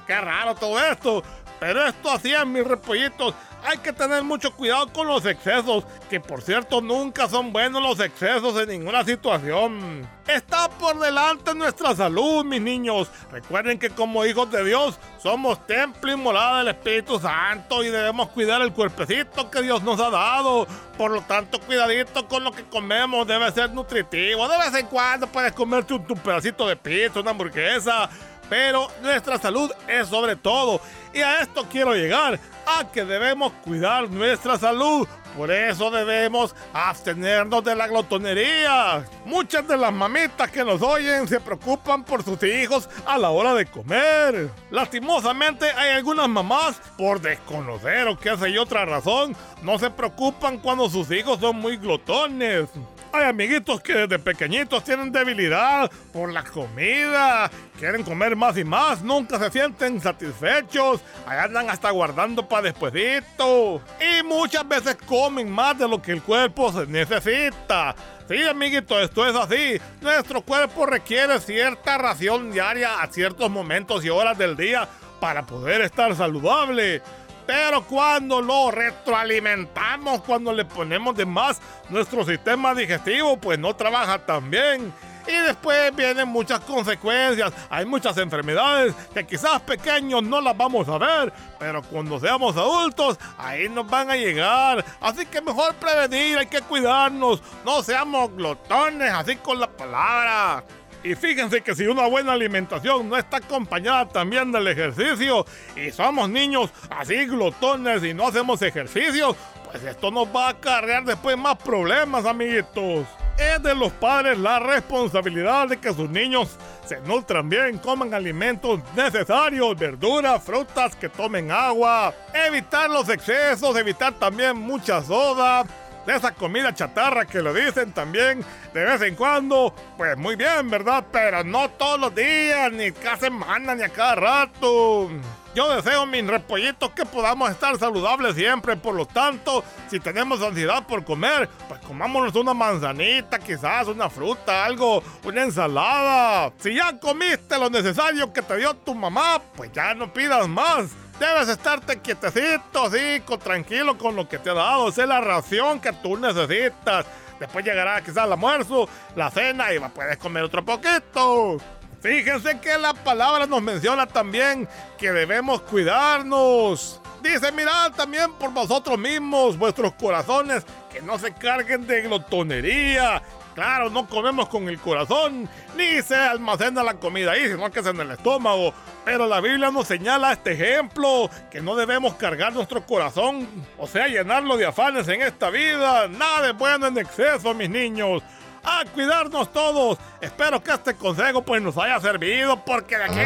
Qué 0.08 0.20
raro 0.20 0.56
todo 0.56 0.84
esto. 0.84 1.24
Pero 1.64 1.88
esto 1.88 2.12
hacían 2.12 2.52
mis 2.52 2.68
repollitos. 2.68 3.34
Hay 3.64 3.78
que 3.78 3.94
tener 3.94 4.22
mucho 4.22 4.54
cuidado 4.54 4.92
con 4.92 5.08
los 5.08 5.26
excesos, 5.26 5.86
que 6.10 6.20
por 6.20 6.42
cierto 6.42 6.82
nunca 6.82 7.30
son 7.30 7.54
buenos 7.54 7.82
los 7.82 8.02
excesos 8.02 8.60
en 8.60 8.68
ninguna 8.68 9.06
situación. 9.06 10.06
Está 10.28 10.68
por 10.68 11.00
delante 11.00 11.56
nuestra 11.56 11.96
salud, 11.96 12.44
mis 12.44 12.62
niños. 12.62 13.10
Recuerden 13.32 13.80
que 13.80 13.90
como 13.90 14.26
hijos 14.26 14.52
de 14.52 14.66
Dios 14.66 15.00
somos 15.20 15.66
templo 15.66 16.12
y 16.12 16.18
morada 16.18 16.58
del 16.58 16.68
Espíritu 16.68 17.18
Santo 17.18 17.82
y 17.82 17.88
debemos 17.88 18.28
cuidar 18.32 18.62
el 18.62 18.74
cuerpecito 18.74 19.50
que 19.50 19.62
Dios 19.62 19.82
nos 19.84 20.02
ha 20.02 20.10
dado. 20.10 20.68
Por 20.98 21.12
lo 21.12 21.22
tanto, 21.22 21.62
cuidadito 21.62 22.28
con 22.28 22.44
lo 22.44 22.52
que 22.52 22.66
comemos, 22.66 23.26
debe 23.26 23.50
ser 23.54 23.72
nutritivo. 23.72 24.50
De 24.50 24.58
vez 24.58 24.76
en 24.76 24.88
cuando 24.88 25.28
puedes 25.28 25.54
comerte 25.54 25.94
un, 25.94 26.04
pedacito 26.04 26.68
de 26.68 26.76
pizza, 26.76 27.22
una 27.22 27.32
hamburguesa 27.32 28.10
pero 28.50 28.88
nuestra 29.02 29.38
salud 29.38 29.72
es 29.88 30.08
sobre 30.08 30.36
todo. 30.36 30.82
Y 31.14 31.20
a 31.20 31.42
esto 31.42 31.66
quiero 31.70 31.94
llegar, 31.94 32.40
a 32.66 32.92
que 32.92 33.06
debemos 33.06 33.52
cuidar 33.64 34.10
nuestra 34.10 34.58
salud. 34.58 35.08
Por 35.36 35.52
eso 35.52 35.90
debemos 35.90 36.56
abstenernos 36.74 37.64
de 37.64 37.76
la 37.76 37.88
glotonería. 37.88 39.06
Muchas 39.26 39.68
de 39.68 39.78
las 39.78 39.92
mamitas 39.92 40.52
que 40.52 40.64
nos 40.64 40.82
oyen 40.82 41.28
se 41.28 41.40
preocupan 41.40 42.04
por 42.04 42.24
sus 42.24 42.42
hijos 42.44 42.88
a 43.06 43.18
la 43.18 43.32
hora 43.32 43.56
de 43.56 43.66
comer. 43.66 44.52
Lastimosamente 44.70 45.66
hay 45.72 45.92
algunas 45.92 46.30
mamás, 46.30 46.80
por 46.98 47.20
desconocer 47.20 48.08
o 48.08 48.18
qué 48.18 48.38
sé 48.38 48.52
yo 48.52 48.62
otra 48.62 48.86
razón, 48.86 49.36
no 49.64 49.80
se 49.80 49.90
preocupan 49.90 50.60
cuando 50.60 50.88
sus 50.90 51.10
hijos 51.10 51.40
son 51.40 51.56
muy 51.56 51.78
glotones. 51.78 52.70
Hay 53.16 53.26
amiguitos 53.26 53.80
que 53.80 53.94
desde 53.94 54.18
pequeñitos 54.18 54.84
tienen 54.84 55.12
debilidad 55.12 55.92
por 56.12 56.34
la 56.34 56.44
comida, 56.44 57.48
quieren 57.78 58.02
comer 58.02 58.36
más 58.36 58.58
y 58.58 58.64
más, 58.64 59.04
nunca 59.04 59.38
se 59.38 59.52
sienten 59.52 60.02
satisfechos, 60.02 61.00
andan 61.28 61.70
hasta 61.70 61.92
guardando 61.92 62.50
para 62.50 62.64
despuesito. 62.64 63.84
Y 64.02 64.24
muchas 64.24 64.68
veces 64.68 64.98
comen 65.06 65.48
más 65.52 65.78
de 65.78 65.88
lo 65.88 66.02
que 66.02 66.14
el 66.14 66.24
cuerpo 66.24 66.74
se 66.74 66.88
necesita. 66.88 67.96
Sí, 68.28 68.42
amiguito, 68.48 69.00
esto 69.00 69.28
es 69.28 69.36
así. 69.36 69.80
Nuestro 70.02 70.42
cuerpo 70.42 70.88
requiere 70.88 71.40
cierta 71.40 72.00
ración 72.00 72.52
diaria 72.52 73.00
a 73.00 73.06
ciertos 73.12 73.48
momentos 73.52 74.04
y 74.04 74.10
horas 74.10 74.40
del 74.40 74.58
día 74.58 74.90
para 75.20 75.46
poder 75.46 75.82
estar 75.82 76.16
saludable. 76.16 77.04
Pero 77.46 77.84
cuando 77.84 78.42
lo 78.42 78.72
retroalimentamos, 78.72 80.22
cuando 80.22 80.54
le 80.54 80.66
ponemos 80.66 81.16
de 81.16 81.26
más, 81.26 81.62
nuestro 81.90 82.24
sistema 82.24 82.74
digestivo 82.74 83.38
pues 83.38 83.60
no 83.60 83.76
trabaja 83.76 84.20
tan 84.20 84.50
bien. 84.50 84.94
Y 85.26 85.32
después 85.32 85.96
vienen 85.96 86.28
muchas 86.28 86.60
consecuencias. 86.62 87.54
Hay 87.70 87.86
muchas 87.86 88.18
enfermedades 88.18 88.94
que 89.14 89.26
quizás 89.26 89.62
pequeños 89.62 90.22
no 90.22 90.42
las 90.42 90.56
vamos 90.56 90.88
a 90.90 90.98
ver, 90.98 91.34
pero 91.58 91.82
cuando 91.82 92.20
seamos 92.20 92.58
adultos, 92.58 93.18
ahí 93.38 93.70
nos 93.70 93.88
van 93.90 94.10
a 94.12 94.16
llegar. 94.16 94.84
Así 95.00 95.26
que 95.26 95.42
mejor 95.42 95.76
prevenir, 95.76 96.38
hay 96.38 96.48
que 96.48 96.62
cuidarnos. 96.62 97.42
No 97.64 97.82
seamos 97.84 98.36
glotones, 98.36 99.12
así 99.12 99.38
con 99.38 99.60
la 99.60 99.68
palabra. 99.68 100.64
Y 101.04 101.16
fíjense 101.16 101.62
que 101.62 101.76
si 101.76 101.86
una 101.86 102.08
buena 102.08 102.32
alimentación 102.32 103.10
no 103.10 103.18
está 103.18 103.38
acompañada 103.38 104.08
también 104.08 104.54
del 104.54 104.68
ejercicio 104.68 105.46
y 105.76 105.92
somos 105.92 106.30
niños 106.30 106.72
así 106.90 107.26
glotones 107.26 108.04
y 108.06 108.14
no 108.14 108.28
hacemos 108.28 108.62
ejercicio, 108.62 109.36
pues 109.66 109.84
esto 109.84 110.12
nos 110.12 110.28
va 110.28 110.48
a 110.48 110.50
acarrear 110.52 111.04
después 111.04 111.38
más 111.38 111.58
problemas, 111.58 112.26
amiguitos. 112.26 113.06
Es 113.38 113.62
de 113.62 113.76
los 113.76 113.92
padres 113.94 114.38
la 114.38 114.60
responsabilidad 114.60 115.68
de 115.68 115.78
que 115.78 115.94
sus 115.94 116.10
niños 116.10 116.56
se 116.86 117.02
nutran 117.02 117.50
bien, 117.50 117.80
coman 117.80 118.14
alimentos 118.14 118.80
necesarios, 118.96 119.78
verduras, 119.78 120.42
frutas, 120.42 120.96
que 120.96 121.10
tomen 121.10 121.52
agua, 121.52 122.14
evitar 122.48 122.90
los 122.90 123.10
excesos, 123.10 123.76
evitar 123.76 124.14
también 124.14 124.58
mucha 124.58 125.02
soda, 125.02 125.66
de 126.06 126.16
esa 126.16 126.34
comida 126.34 126.74
chatarra 126.74 127.26
que 127.26 127.42
lo 127.42 127.54
dicen 127.54 127.92
también 127.92 128.44
de 128.74 128.84
vez 128.84 129.02
en 129.02 129.16
cuando, 129.16 129.74
pues 129.98 130.18
muy 130.18 130.36
bien, 130.36 130.70
¿verdad? 130.70 131.06
Pero 131.12 131.44
no 131.44 131.70
todos 131.70 132.00
los 132.00 132.16
días, 132.16 132.72
ni 132.72 132.92
cada 132.92 133.18
semana, 133.18 133.76
ni 133.76 133.84
a 133.84 133.90
cada 133.90 134.16
rato. 134.16 135.10
Yo 135.56 135.76
deseo, 135.76 136.08
mis 136.08 136.26
repollitos, 136.26 136.90
que 136.92 137.06
podamos 137.06 137.52
estar 137.52 137.78
saludables 137.78 138.36
siempre. 138.36 138.76
Por 138.76 138.96
lo 138.96 139.06
tanto, 139.06 139.64
si 139.88 140.00
tenemos 140.00 140.42
ansiedad 140.42 140.88
por 140.88 141.06
comer, 141.06 141.48
pues 141.68 141.80
comámonos 141.82 142.34
una 142.36 142.56
manzanita, 142.56 143.38
quizás 143.38 143.88
una 143.88 144.10
fruta, 144.10 144.66
algo, 144.66 145.04
una 145.24 145.44
ensalada. 145.44 146.52
Si 146.58 146.74
ya 146.74 147.00
comiste 147.00 147.60
lo 147.60 147.70
necesario 147.70 148.34
que 148.34 148.42
te 148.42 148.58
dio 148.58 148.74
tu 148.74 148.96
mamá, 148.96 149.40
pues 149.56 149.72
ya 149.72 149.94
no 149.94 150.12
pidas 150.12 150.48
más. 150.48 150.90
Debes 151.24 151.48
estarte 151.48 152.02
quietecito, 152.02 152.88
así, 152.88 153.22
tranquilo 153.42 153.98
con 153.98 154.14
lo 154.14 154.28
que 154.28 154.40
te 154.40 154.50
ha 154.50 154.56
dado. 154.56 154.90
Esa 154.90 155.04
es 155.04 155.08
la 155.08 155.22
ración 155.22 155.80
que 155.80 155.94
tú 155.94 156.18
necesitas. 156.18 157.06
Después 157.40 157.64
llegará 157.64 158.02
quizás 158.02 158.26
el 158.26 158.34
almuerzo, 158.34 158.90
la 159.16 159.32
cena 159.32 159.74
y 159.74 159.80
puedes 159.80 160.18
comer 160.18 160.44
otro 160.44 160.66
poquito. 160.66 161.60
Fíjense 162.02 162.60
que 162.60 162.78
la 162.78 162.94
palabra 162.94 163.46
nos 163.46 163.62
menciona 163.62 164.06
también 164.06 164.68
que 164.98 165.14
debemos 165.14 165.62
cuidarnos. 165.62 167.00
Dice, 167.22 167.54
mirad 167.54 167.94
también 167.94 168.34
por 168.34 168.52
vosotros 168.52 169.00
mismos, 169.00 169.58
vuestros 169.58 169.94
corazones, 169.94 170.66
que 170.92 171.02
no 171.02 171.18
se 171.18 171.32
carguen 171.32 171.88
de 171.88 172.02
glotonería, 172.02 173.24
Claro, 173.54 173.90
no 173.90 174.08
comemos 174.08 174.50
con 174.50 174.68
el 174.68 174.80
corazón, 174.80 175.48
ni 175.78 176.02
se 176.02 176.16
almacena 176.16 176.84
la 176.84 176.96
comida 176.96 177.34
ahí, 177.34 177.48
sino 177.48 177.70
que 177.72 177.82
es 177.82 177.86
en 177.86 178.00
el 178.00 178.12
estómago. 178.12 178.74
Pero 179.06 179.28
la 179.28 179.42
Biblia 179.42 179.70
nos 179.70 179.88
señala 179.88 180.34
este 180.34 180.54
ejemplo, 180.54 181.30
que 181.52 181.62
no 181.62 181.76
debemos 181.76 182.16
cargar 182.16 182.54
nuestro 182.54 182.84
corazón, 182.86 183.48
o 183.78 183.88
sea, 183.88 184.08
llenarlo 184.08 184.58
de 184.58 184.66
afanes 184.66 185.08
en 185.08 185.22
esta 185.22 185.50
vida. 185.50 186.08
Nada 186.08 186.48
de 186.48 186.52
bueno 186.54 186.88
en 186.88 186.98
exceso, 186.98 187.54
mis 187.54 187.70
niños. 187.70 188.24
A 188.64 188.86
cuidarnos 188.86 189.52
todos. 189.52 189.98
Espero 190.22 190.64
que 190.64 190.72
este 190.72 190.96
consejo 190.96 191.44
pues 191.44 191.62
nos 191.62 191.78
haya 191.78 192.00
servido, 192.00 192.64
porque 192.64 192.98
de 192.98 193.04
aquí... 193.04 193.20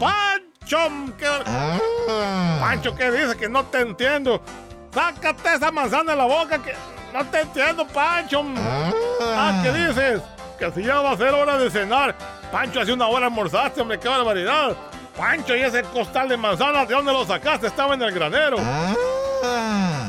¡Pancho! 0.00 0.78
Pancho, 2.60 2.94
¿qué 2.96 3.10
dice? 3.10 3.36
Que 3.36 3.48
no 3.48 3.64
te 3.66 3.80
entiendo. 3.80 4.42
Sácate 4.92 5.54
esa 5.54 5.70
manzana 5.70 6.12
de 6.12 6.18
la 6.18 6.24
boca 6.24 6.62
que... 6.62 6.74
No 7.12 7.24
te 7.26 7.40
entiendo, 7.40 7.86
Pancho. 7.86 8.44
Ah, 9.20 9.60
¿qué 9.62 9.72
dices? 9.72 10.22
Que 10.58 10.70
si 10.72 10.82
ya 10.82 11.00
va 11.00 11.12
a 11.12 11.16
ser 11.16 11.32
hora 11.34 11.56
de 11.56 11.70
cenar. 11.70 12.14
Pancho, 12.50 12.80
hace 12.80 12.92
una 12.92 13.06
hora 13.06 13.26
almorzaste, 13.26 13.80
hombre, 13.80 13.98
qué 13.98 14.08
barbaridad. 14.08 14.76
Pancho, 15.16 15.56
¿y 15.56 15.62
ese 15.62 15.82
costal 15.82 16.28
de 16.28 16.36
manzanas 16.36 16.86
de 16.86 16.94
dónde 16.94 17.12
lo 17.12 17.24
sacaste? 17.24 17.66
Estaba 17.66 17.94
en 17.94 18.02
el 18.02 18.12
granero. 18.12 18.56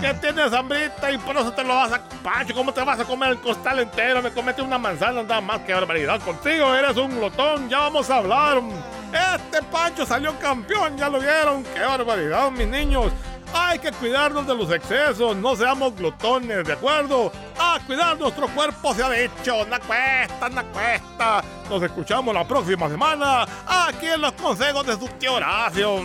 ¿Qué 0.01 0.13
tienes, 0.15 0.53
hambrita? 0.53 1.11
Y 1.11 1.17
por 1.17 1.35
eso 1.35 1.51
te 1.51 1.63
lo 1.63 1.75
vas 1.75 1.91
a... 1.91 2.01
Pancho, 2.23 2.53
¿cómo 2.53 2.73
te 2.73 2.83
vas 2.83 2.99
a 2.99 3.05
comer 3.05 3.29
el 3.29 3.39
costal 3.39 3.79
entero? 3.79 4.21
Me 4.21 4.31
comete 4.31 4.61
una 4.61 4.77
manzana, 4.77 5.23
nada 5.23 5.41
más, 5.41 5.61
qué 5.61 5.73
barbaridad. 5.73 6.21
Contigo 6.21 6.73
eres 6.73 6.97
un 6.97 7.17
glotón, 7.17 7.69
ya 7.69 7.79
vamos 7.79 8.09
a 8.09 8.17
hablar. 8.17 8.61
Este 9.35 9.61
Pancho 9.63 10.05
salió 10.05 10.37
campeón, 10.39 10.97
ya 10.97 11.09
lo 11.09 11.19
vieron. 11.19 11.63
Qué 11.63 11.81
barbaridad, 11.81 12.51
mis 12.51 12.67
niños. 12.67 13.11
Hay 13.53 13.79
que 13.79 13.91
cuidarnos 13.91 14.45
de 14.45 14.55
los 14.55 14.71
excesos, 14.71 15.35
no 15.35 15.55
seamos 15.55 15.95
glutones, 15.95 16.65
¿de 16.65 16.73
acuerdo? 16.73 17.31
A 17.57 17.79
cuidar 17.85 18.17
nuestro 18.17 18.47
cuerpo 18.49 18.93
se 18.93 19.03
ha 19.03 19.09
dicho, 19.09 19.65
no 19.65 19.79
cuesta, 19.79 20.49
no 20.49 20.63
cuesta. 20.71 21.43
Nos 21.69 21.83
escuchamos 21.83 22.33
la 22.33 22.47
próxima 22.47 22.87
semana 22.89 23.45
aquí 23.67 24.07
en 24.07 24.21
los 24.21 24.33
consejos 24.33 24.85
de 24.85 24.93
su 24.93 25.07
tío 25.19 25.33
Horacio. 25.33 25.99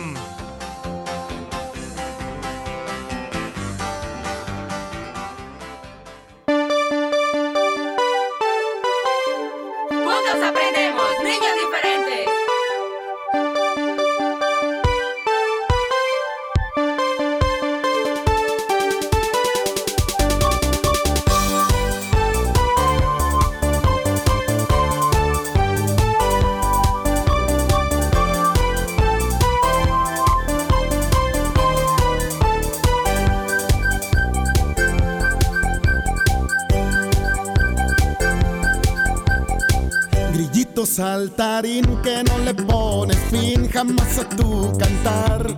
Saltarín 40.95 41.83
que 42.03 42.23
no 42.23 42.37
le 42.45 42.53
pones 42.53 43.17
fin 43.29 43.67
jamás 43.67 44.17
a 44.17 44.29
tu 44.29 44.71
cantar. 44.77 45.53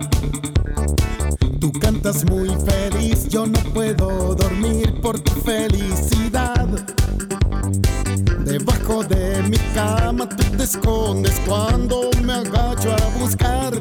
Tú 1.60 1.70
cantas 1.80 2.24
muy 2.24 2.48
feliz, 2.66 3.28
yo 3.28 3.46
no 3.46 3.60
puedo 3.72 4.34
dormir 4.34 5.00
por 5.00 5.20
tu 5.20 5.30
felicidad. 5.42 6.66
Debajo 8.44 9.04
de 9.04 9.44
mi 9.44 9.58
cama 9.74 10.28
tú 10.28 10.42
te 10.56 10.64
escondes 10.64 11.40
cuando 11.46 12.10
me 12.24 12.32
agacho 12.32 12.92
a 12.92 13.18
buscar. 13.20 13.74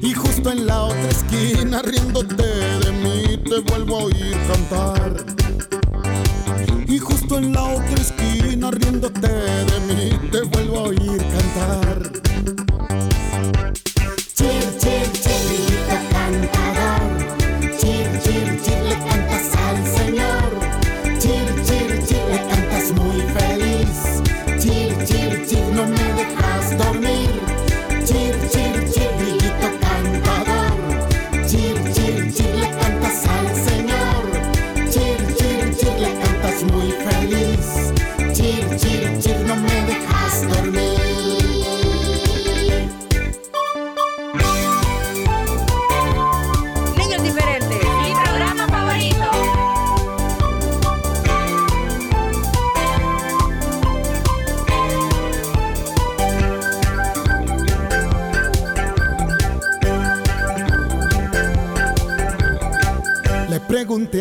Y 0.00 0.14
justo 0.14 0.52
en 0.52 0.66
la 0.66 0.84
otra 0.84 1.10
esquina, 1.10 1.82
riéndote 1.82 2.46
de 2.84 2.92
mí, 2.92 3.36
te 3.44 3.58
vuelvo 3.70 3.98
a 3.98 4.04
oír 4.04 4.36
cantar. 4.48 5.16
Y 6.86 6.98
justo 6.98 7.36
en 7.36 7.52
la 7.52 7.64
otra 7.64 8.00
esquina, 8.00 8.70
riéndote 8.70 9.28
de 9.28 9.67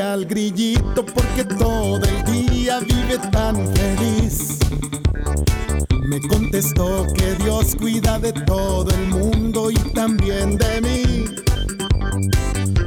al 0.02 0.26
grillito 0.26 1.06
por 1.06 1.26
qué 1.36 1.44
todo 1.44 2.00
el 2.04 2.50
día 2.50 2.80
vive 2.80 3.18
tan 3.32 3.56
feliz. 3.76 4.60
Me 6.04 6.20
contestó 6.22 7.06
que 7.16 7.36
Dios 7.44 7.76
cuida 7.76 8.20
de 8.20 8.34
todo 8.34 8.90
el 8.90 9.08
mundo 9.08 9.72
y 9.72 9.76
también 9.94 10.58
de 10.58 10.82
mí. 10.82 11.26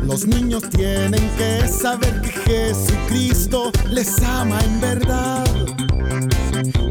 Los 0.03 0.27
niños 0.27 0.69
tienen 0.71 1.29
que 1.37 1.67
saber 1.69 2.21
que 2.21 2.31
Jesucristo 2.31 3.73
les 3.89 4.23
ama 4.23 4.61
en 4.61 4.81
verdad. 4.81 5.45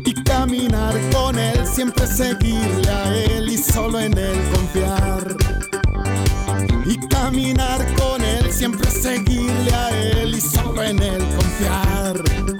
Y 0.05 0.13
caminar 0.23 0.95
con 1.11 1.37
Él, 1.37 1.65
siempre 1.65 2.07
seguirle 2.07 2.89
a 2.89 3.15
Él 3.15 3.49
y 3.49 3.57
solo 3.57 3.99
en 3.99 4.17
Él 4.17 4.37
confiar 4.53 5.35
y 6.89 6.97
caminar 7.07 7.85
con 7.95 8.18
siempre 8.51 8.89
seguirle 8.89 9.73
a 9.73 9.89
él 9.89 10.35
y 10.35 10.41
solo 10.41 10.83
en 10.83 11.01
él 11.01 11.23
confiar. 11.35 12.58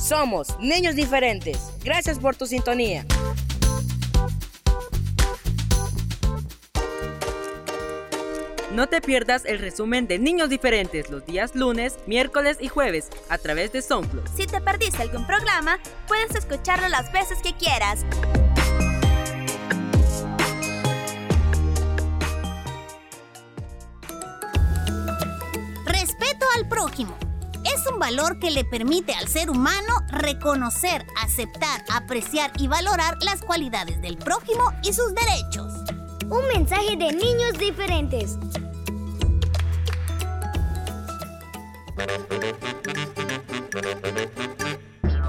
Somos 0.00 0.58
niños 0.58 0.96
diferentes. 0.96 1.70
Gracias 1.84 2.18
por 2.18 2.34
tu 2.34 2.46
sintonía. 2.46 3.06
No 8.72 8.88
te 8.88 9.00
pierdas 9.00 9.44
el 9.44 9.60
resumen 9.60 10.08
de 10.08 10.18
Niños 10.18 10.50
Diferentes 10.50 11.08
los 11.08 11.24
días 11.24 11.54
lunes, 11.54 11.98
miércoles 12.06 12.56
y 12.60 12.66
jueves 12.66 13.10
a 13.28 13.38
través 13.38 13.70
de 13.70 13.80
SoundCloud. 13.80 14.26
Si 14.36 14.46
te 14.46 14.60
perdiste 14.60 15.02
algún 15.02 15.24
programa, 15.24 15.78
puedes 16.08 16.34
escucharlo 16.34 16.88
las 16.88 17.12
veces 17.12 17.38
que 17.42 17.54
quieras. 17.54 18.04
Respeto 25.86 26.44
al 26.56 26.68
prójimo 26.68 27.16
valor 28.02 28.40
que 28.40 28.50
le 28.50 28.64
permite 28.64 29.14
al 29.14 29.28
ser 29.28 29.48
humano 29.48 30.04
reconocer, 30.08 31.06
aceptar, 31.22 31.84
apreciar 31.88 32.50
y 32.58 32.66
valorar 32.66 33.16
las 33.20 33.42
cualidades 33.42 34.02
del 34.02 34.16
prójimo 34.16 34.72
y 34.82 34.92
sus 34.92 35.14
derechos. 35.14 35.72
Un 36.28 36.48
mensaje 36.52 36.96
de 36.96 37.12
niños 37.12 37.56
diferentes. 37.60 38.38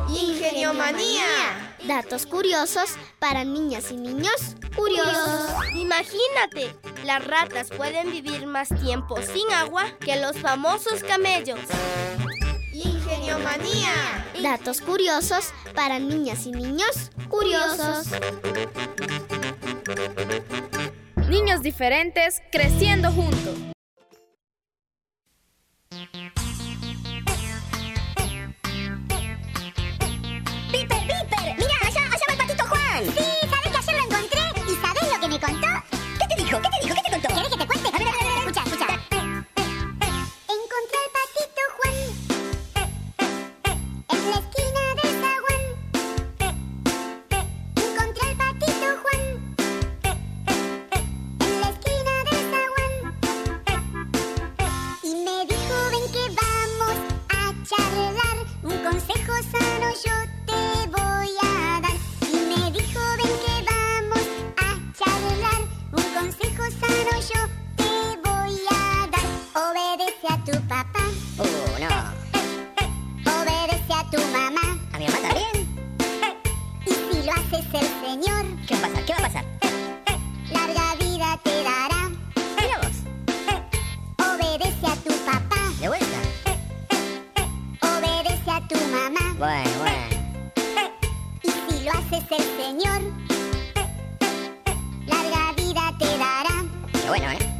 Ingeniomanía. 0.09 1.75
Datos 1.87 2.25
curiosos 2.25 2.95
para 3.19 3.43
niñas 3.43 3.91
y 3.91 3.97
niños 3.97 4.55
curiosos. 4.75 5.51
Imagínate, 5.75 6.75
las 7.05 7.23
ratas 7.23 7.69
pueden 7.69 8.09
vivir 8.11 8.47
más 8.47 8.69
tiempo 8.69 9.21
sin 9.21 9.51
agua 9.51 9.85
que 9.99 10.15
los 10.15 10.39
famosos 10.39 11.03
camellos. 11.03 11.59
Datos 14.41 14.81
curiosos 14.81 15.53
para 15.73 15.99
niñas 15.99 16.45
y 16.45 16.51
niños 16.51 17.11
curiosos. 17.29 18.07
Niños 21.29 21.61
diferentes 21.61 22.41
creciendo 22.51 23.11
juntos. 23.11 23.55
Bueno, 89.37 89.69
bueno. 89.79 90.13
Y 91.43 91.49
si 91.49 91.83
lo 91.83 91.91
haces 91.91 92.23
el 92.31 92.43
Señor, 92.57 93.01
larga 95.07 95.53
vida 95.57 95.93
te 95.99 96.17
dará. 96.17 96.63
Qué 96.91 97.07
bueno, 97.09 97.31
¿eh? 97.31 97.52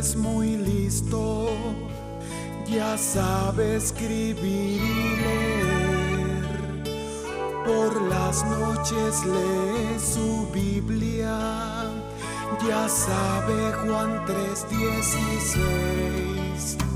eres 0.00 0.16
muy 0.16 0.56
listo, 0.56 1.50
ya 2.66 2.96
sabe 2.96 3.76
escribir 3.76 4.80
y 4.80 5.16
leer. 5.22 6.82
Por 7.66 8.00
las 8.08 8.42
noches 8.46 9.22
lee 9.26 9.98
su 9.98 10.48
Biblia, 10.54 11.90
ya 12.66 12.88
sabe 12.88 13.72
Juan 13.84 14.24
3:16 14.24 16.89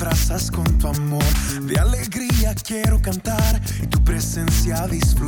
abrazas 0.00 0.50
con 0.50 0.64
tu 0.78 0.86
amor. 0.86 1.24
De 1.62 1.76
alegría 1.76 2.54
quiero 2.54 3.02
cantar 3.02 3.60
y 3.82 3.86
tu 3.88 4.02
presencia 4.04 4.86
disfrutar. 4.86 5.27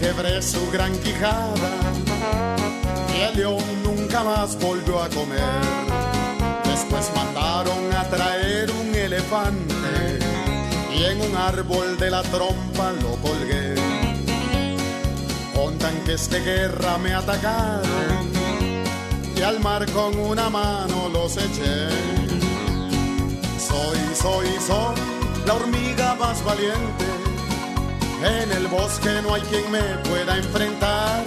Quebré 0.00 0.42
su 0.42 0.70
gran 0.70 0.92
quijada 0.98 1.70
y 3.16 3.20
el 3.20 3.36
león 3.36 3.82
nunca 3.82 4.24
más 4.24 4.58
volvió 4.58 5.02
a 5.02 5.08
comer. 5.08 5.40
Después 6.64 7.10
mandaron 7.14 7.92
a 7.94 8.04
traer 8.08 8.70
un 8.70 8.94
elefante 8.94 10.18
y 10.96 11.04
en 11.04 11.20
un 11.20 11.36
árbol 11.36 11.98
de 11.98 12.10
la 12.10 12.22
trompa 12.22 12.92
lo 12.92 13.16
colgué. 13.16 13.74
Con 15.54 15.78
tanques 15.78 16.28
de 16.30 16.40
guerra 16.40 16.98
me 16.98 17.14
atacaron 17.14 18.32
y 19.36 19.42
al 19.42 19.60
mar 19.60 19.90
con 19.92 20.18
una 20.18 20.50
mano 20.50 21.08
los 21.12 21.36
eché. 21.36 21.88
Soy, 23.58 23.98
soy, 24.14 24.46
soy 24.66 24.94
la 25.46 25.54
hormiga 25.54 26.14
más 26.14 26.44
valiente. 26.44 27.31
En 28.24 28.52
el 28.52 28.68
bosque 28.68 29.20
no 29.22 29.34
hay 29.34 29.42
quien 29.42 29.68
me 29.72 29.82
pueda 30.08 30.36
enfrentar. 30.36 31.24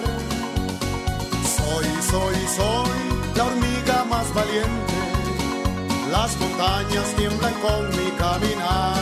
Soy, 1.44 1.86
soy, 2.10 2.36
soy 2.56 3.36
la 3.36 3.44
hormiga 3.44 4.06
más 4.06 4.34
valiente. 4.34 4.94
Las 6.10 6.40
montañas 6.40 7.06
tiemblan 7.18 7.54
con 7.56 7.90
mi 7.90 8.12
caminar. 8.12 8.96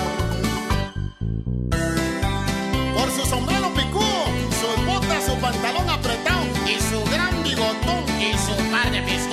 Por 2.95 3.11
su 3.11 3.29
sombrero 3.29 3.71
picudo, 3.75 4.25
sus 4.59 4.85
botas, 4.87 5.25
su 5.27 5.35
pantalón 5.39 5.87
apretado 5.87 6.45
y 6.65 6.79
su 6.81 7.03
gran 7.11 7.43
bigotón 7.43 8.03
y 8.19 8.33
su 8.33 8.55
par 8.71 8.89
de 8.91 9.03
pistolas, 9.03 9.32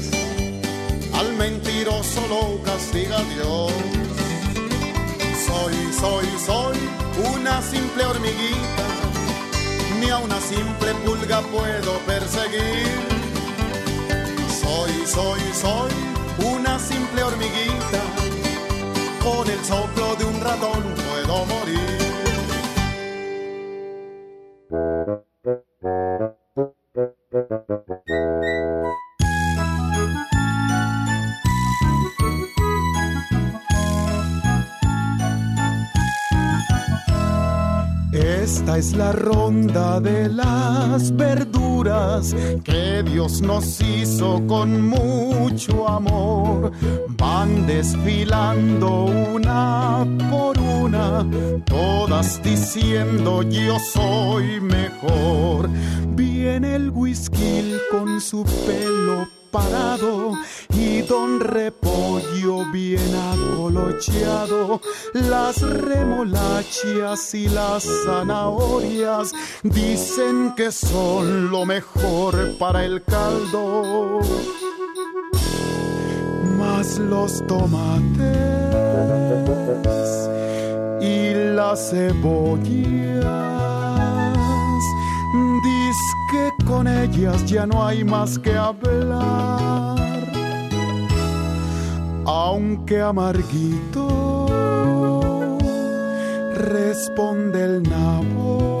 Mentiroso 1.83 2.61
castiga 2.63 3.17
Dios. 3.33 3.73
Soy, 5.47 5.73
soy, 5.99 6.27
soy 6.45 6.77
una 7.33 7.59
simple 7.59 8.05
hormiguita. 8.05 8.85
Ni 9.99 10.11
a 10.11 10.19
una 10.19 10.39
simple 10.39 10.93
pulga 11.03 11.41
puedo 11.41 11.97
perseguir. 12.05 12.85
Soy, 14.61 14.91
soy, 15.07 15.41
soy 15.59 15.91
una 16.53 16.77
simple 16.77 17.23
hormiguita. 17.23 18.01
Con 19.23 19.49
el 19.49 19.65
soplo 19.65 20.15
de 20.17 20.25
un 20.25 20.39
ratón 20.39 20.83
puedo 21.09 21.45
morir. 21.47 22.00
Esta 38.41 38.79
es 38.79 38.93
la 38.93 39.11
ronda 39.11 39.99
de 39.99 40.27
las 40.27 41.15
verduras 41.15 42.35
que 42.63 43.03
Dios 43.03 43.39
nos 43.39 43.79
hizo 43.81 44.41
con 44.47 44.89
mucho 44.89 45.87
amor. 45.87 46.71
Van 47.09 47.67
desfilando 47.67 49.05
una 49.35 50.07
por 50.31 50.60
todas 51.65 52.41
diciendo 52.41 53.43
yo 53.43 53.77
soy 53.79 54.59
mejor. 54.59 55.69
Viene 56.15 56.75
el 56.75 56.89
whisky 56.89 57.75
con 57.91 58.19
su 58.19 58.43
pelo 58.65 59.27
parado 59.51 60.33
y 60.69 61.01
don 61.01 61.39
repollo 61.39 62.71
bien 62.71 63.13
acolocheado, 63.33 64.81
las 65.13 65.61
remolachas 65.61 67.33
y 67.35 67.49
las 67.49 67.85
zanahorias 68.05 69.33
dicen 69.63 70.53
que 70.55 70.71
son 70.71 71.51
lo 71.51 71.65
mejor 71.65 72.57
para 72.57 72.85
el 72.85 73.03
caldo. 73.03 74.19
Más 76.57 76.97
los 76.97 77.45
tomates 77.47 78.71
las 81.61 81.91
cebollas 81.91 83.23
Diz 85.63 85.99
que 86.31 86.65
con 86.65 86.87
ellas 86.87 87.45
ya 87.45 87.67
no 87.67 87.85
hay 87.85 88.03
más 88.03 88.39
que 88.39 88.53
hablar. 88.57 89.95
Aunque 92.25 92.99
amarguito 93.01 94.47
responde 96.55 97.63
el 97.63 97.83
nabo, 97.83 98.80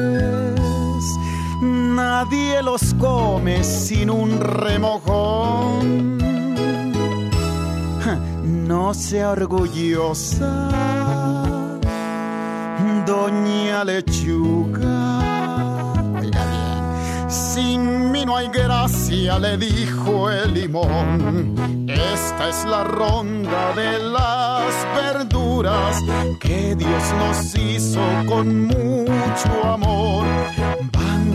nadie 1.95 2.61
los 2.63 2.93
come 2.95 3.63
sin 3.63 4.09
un 4.09 4.39
remojón. 4.39 6.17
No 8.67 8.93
sea 8.93 9.31
orgullosa 9.31 10.69
Doña 13.05 13.83
Lechuga. 13.83 15.21
Sin 17.27 18.11
mí 18.11 18.25
no 18.25 18.35
hay 18.37 18.47
gracia, 18.49 19.39
le 19.39 19.57
dijo 19.57 20.29
el 20.29 20.53
limón. 20.53 21.85
Esta 21.87 22.49
es 22.49 22.65
la 22.65 22.83
ronda 22.83 23.73
de 23.73 23.99
las 23.99 24.73
verduras 24.95 26.01
que 26.39 26.75
Dios 26.75 27.03
nos 27.19 27.55
hizo 27.55 28.01
con 28.27 28.67
mucho 28.67 29.63
amor. 29.63 30.25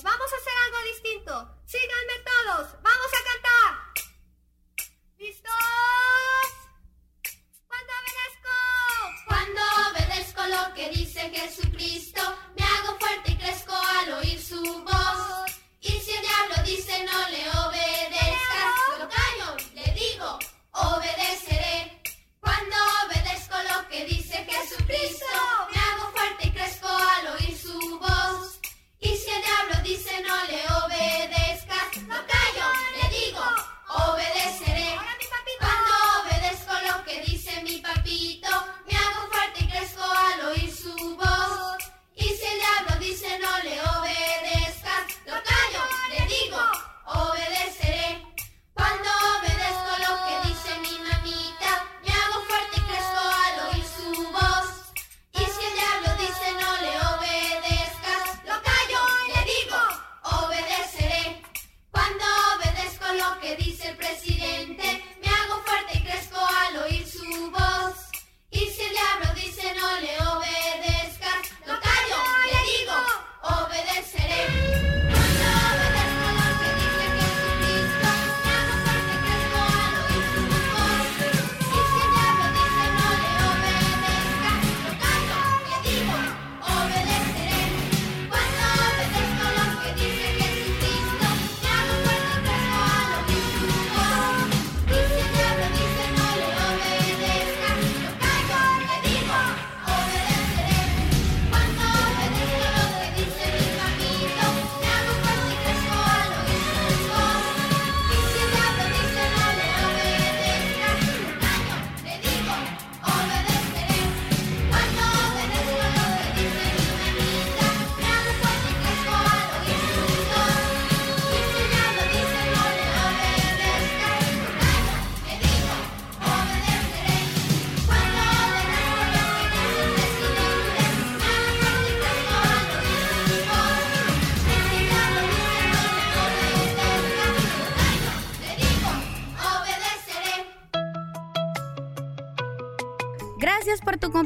Vamos 0.00 0.32
a 0.32 0.36
hacer 0.36 0.52
algo 0.64 0.78
distinto. 0.88 1.32
Síganme 1.66 2.16
todos, 2.24 2.82
vamos 2.82 3.10
a 3.12 3.24
cantar. 3.30 3.72
¿Listos? 5.18 5.52
Cuando 7.68 7.92
obedezco, 8.00 8.54
cuando 9.26 9.60
obedezco 9.90 10.42
lo 10.46 10.74
que 10.74 10.88
dice 10.96 11.20
Jesucristo, 11.28 11.71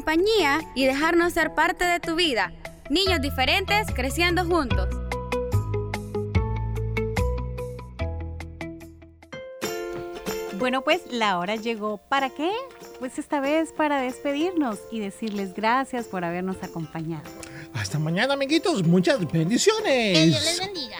compañía 0.07 0.61
y 0.73 0.85
dejarnos 0.85 1.33
ser 1.33 1.53
parte 1.53 1.83
de 1.83 1.99
tu 1.99 2.15
vida. 2.15 2.53
Niños 2.89 3.19
diferentes 3.19 3.87
creciendo 3.93 4.45
juntos. 4.45 4.87
Bueno, 10.57 10.81
pues 10.81 11.01
la 11.11 11.37
hora 11.37 11.57
llegó. 11.57 11.97
¿Para 11.97 12.29
qué? 12.29 12.49
Pues 12.99 13.19
esta 13.19 13.41
vez 13.41 13.73
para 13.73 13.99
despedirnos 13.99 14.79
y 14.93 15.01
decirles 15.01 15.53
gracias 15.53 16.07
por 16.07 16.23
habernos 16.23 16.55
acompañado. 16.63 17.29
Hasta 17.73 17.99
mañana, 17.99 18.35
amiguitos. 18.35 18.87
Muchas 18.87 19.29
bendiciones. 19.29 20.17
Que 20.17 20.25
Dios 20.27 20.45
les 20.45 20.59
bendiga. 20.61 20.99